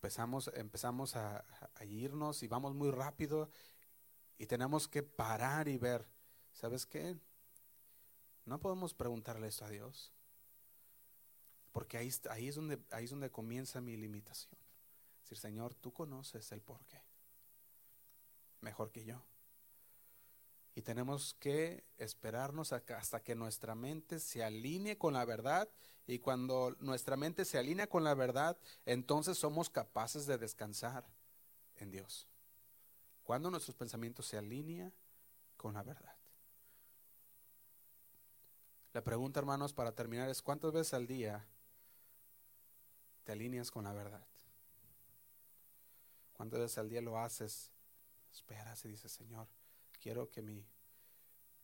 [0.00, 1.44] empezamos, empezamos a,
[1.82, 3.50] irnos y vamos muy rápido
[4.40, 6.08] y tenemos que parar y ver,
[6.50, 7.14] ¿sabes qué?
[8.46, 10.14] No podemos preguntarle esto a Dios,
[11.72, 14.58] porque ahí, ahí, es donde, ahí es donde comienza mi limitación.
[15.20, 17.02] Decir, Señor, tú conoces el porqué,
[18.62, 19.22] mejor que yo.
[20.74, 25.68] Y tenemos que esperarnos hasta que nuestra mente se alinee con la verdad
[26.06, 31.06] y cuando nuestra mente se alinea con la verdad, entonces somos capaces de descansar
[31.76, 32.29] en Dios.
[33.30, 34.92] Cuando nuestros pensamientos se alinean
[35.56, 36.16] con la verdad.
[38.92, 41.46] La pregunta, hermanos, para terminar es, ¿cuántas veces al día
[43.22, 44.26] te alineas con la verdad?
[46.32, 47.70] ¿Cuántas veces al día lo haces?
[48.32, 49.46] Esperas y dices, Señor,
[50.00, 50.66] quiero que mi,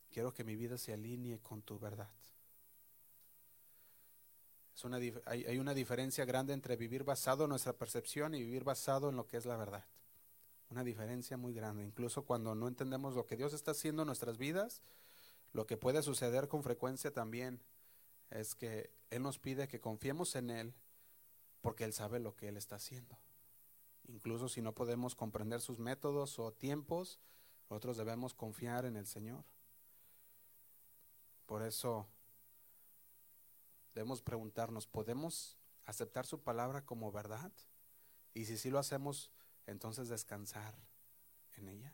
[0.09, 2.07] quiero que mi vida se alinee con tu verdad
[5.25, 9.27] hay, una diferencia grande entre vivir basado en nuestra percepción y vivir basado en lo
[9.27, 9.83] que es la verdad.
[10.69, 11.83] Una diferencia muy grande.
[11.83, 14.81] Incluso cuando no entendemos lo que Dios está haciendo en nuestras vidas,
[15.53, 17.61] lo que puede suceder con frecuencia también
[18.29, 20.73] es que Él nos pide que confiemos en Él
[21.61, 23.17] porque Él sabe lo que Él está haciendo.
[24.07, 27.19] Incluso si no podemos comprender sus métodos o tiempos,
[27.69, 29.43] nosotros debemos confiar en el Señor.
[31.45, 32.07] Por eso
[33.93, 37.51] debemos preguntarnos, ¿podemos aceptar su palabra como verdad?
[38.33, 39.31] Y si sí lo hacemos,
[39.67, 40.73] entonces descansar
[41.57, 41.93] en ella.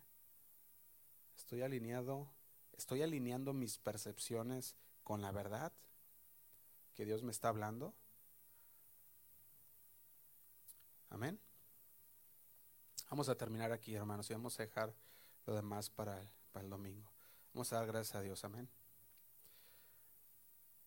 [1.35, 2.29] Estoy alineado,
[2.77, 5.73] estoy alineando mis percepciones con la verdad
[6.93, 7.93] que Dios me está hablando.
[11.09, 11.39] Amén.
[13.09, 14.93] Vamos a terminar aquí, hermanos, y vamos a dejar
[15.45, 17.11] lo demás para el, para el domingo.
[17.53, 18.43] Vamos a dar gracias a Dios.
[18.43, 18.69] Amén.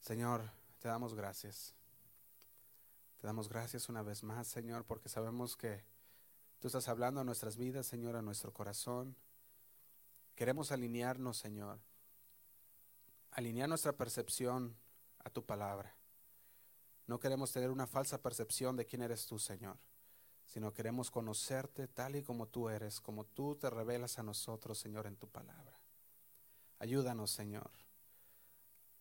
[0.01, 1.75] Señor, te damos gracias.
[3.21, 5.85] Te damos gracias una vez más, Señor, porque sabemos que
[6.59, 9.17] tú estás hablando a nuestras vidas, Señor, a nuestro corazón.
[10.35, 11.81] Queremos alinearnos, Señor.
[13.31, 14.77] Alinear nuestra percepción
[15.25, 15.97] a tu palabra.
[17.07, 19.79] No queremos tener una falsa percepción de quién eres tú, Señor,
[20.45, 25.07] sino queremos conocerte tal y como tú eres, como tú te revelas a nosotros, Señor,
[25.07, 25.79] en tu palabra.
[26.79, 27.71] Ayúdanos, Señor.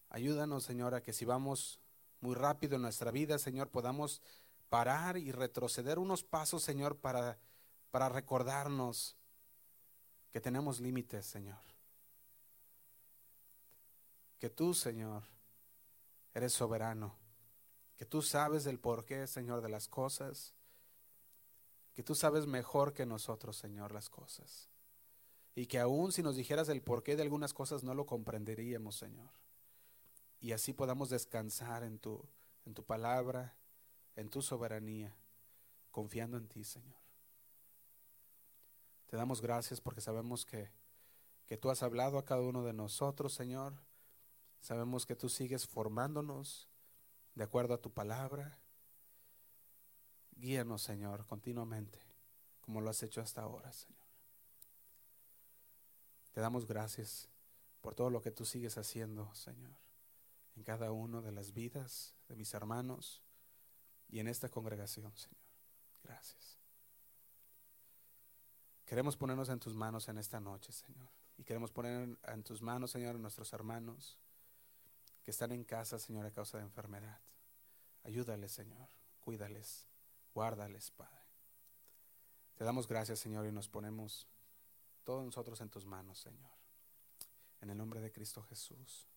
[0.10, 1.80] Ayúdanos, Señor, a que si vamos
[2.22, 4.22] muy rápido en nuestra vida, Señor, podamos
[4.70, 7.40] parar y retroceder unos pasos, Señor, para,
[7.92, 9.18] para recordarnos
[10.32, 11.62] que tenemos límites, Señor.
[14.38, 15.24] Que tú, Señor,
[16.34, 17.18] eres soberano.
[17.98, 20.54] Que tú sabes del porqué, Señor, de las cosas.
[21.94, 24.70] Que tú sabes mejor que nosotros, Señor, las cosas.
[25.56, 29.32] Y que aún si nos dijeras el porqué de algunas cosas no lo comprenderíamos, Señor
[30.46, 32.24] y así podamos descansar en tu,
[32.66, 33.56] en tu palabra,
[34.16, 35.16] en tu soberanía,
[35.92, 37.00] confiando en ti, Señor.
[39.08, 40.72] Te damos gracias porque sabemos que,
[41.46, 43.74] que tú has hablado a cada uno de nosotros, Señor.
[44.62, 46.68] Sabemos que tú sigues formándonos
[47.36, 48.58] de acuerdo a tu palabra.
[50.32, 52.00] Guíanos, Señor, continuamente,
[52.62, 53.96] como lo has hecho hasta ahora, Señor.
[56.32, 57.30] Te damos gracias
[57.82, 59.86] por todo lo que tú sigues haciendo, Señor
[60.56, 63.22] en cada una de las vidas de mis hermanos
[64.10, 65.42] y en esta congregación, Señor.
[66.04, 66.58] Gracias.
[68.86, 71.10] Queremos ponernos en tus manos en esta noche, Señor.
[71.38, 74.18] Y queremos poner en tus manos, Señor, a nuestros hermanos
[75.24, 77.20] que están en casa, Señor, a causa de enfermedad.
[78.04, 78.88] Ayúdales, Señor.
[79.20, 79.88] Cuídales.
[80.34, 81.26] Guárdales, Padre.
[82.56, 84.28] Te damos gracias, Señor, y nos ponemos
[85.04, 86.52] todos nosotros en tus manos, Señor.
[87.62, 89.08] En el nombre de Cristo Jesús.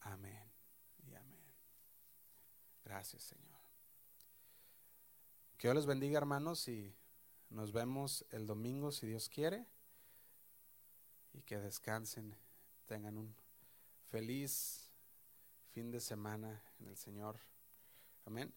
[0.00, 0.52] Amén
[0.98, 1.54] y amén.
[2.84, 3.55] Gracias, Señor.
[5.66, 6.94] Que Dios les bendiga, hermanos, y
[7.50, 9.66] nos vemos el domingo, si Dios quiere.
[11.32, 12.36] Y que descansen,
[12.86, 13.34] tengan un
[14.08, 14.88] feliz
[15.72, 17.40] fin de semana en el Señor.
[18.26, 18.54] Amén.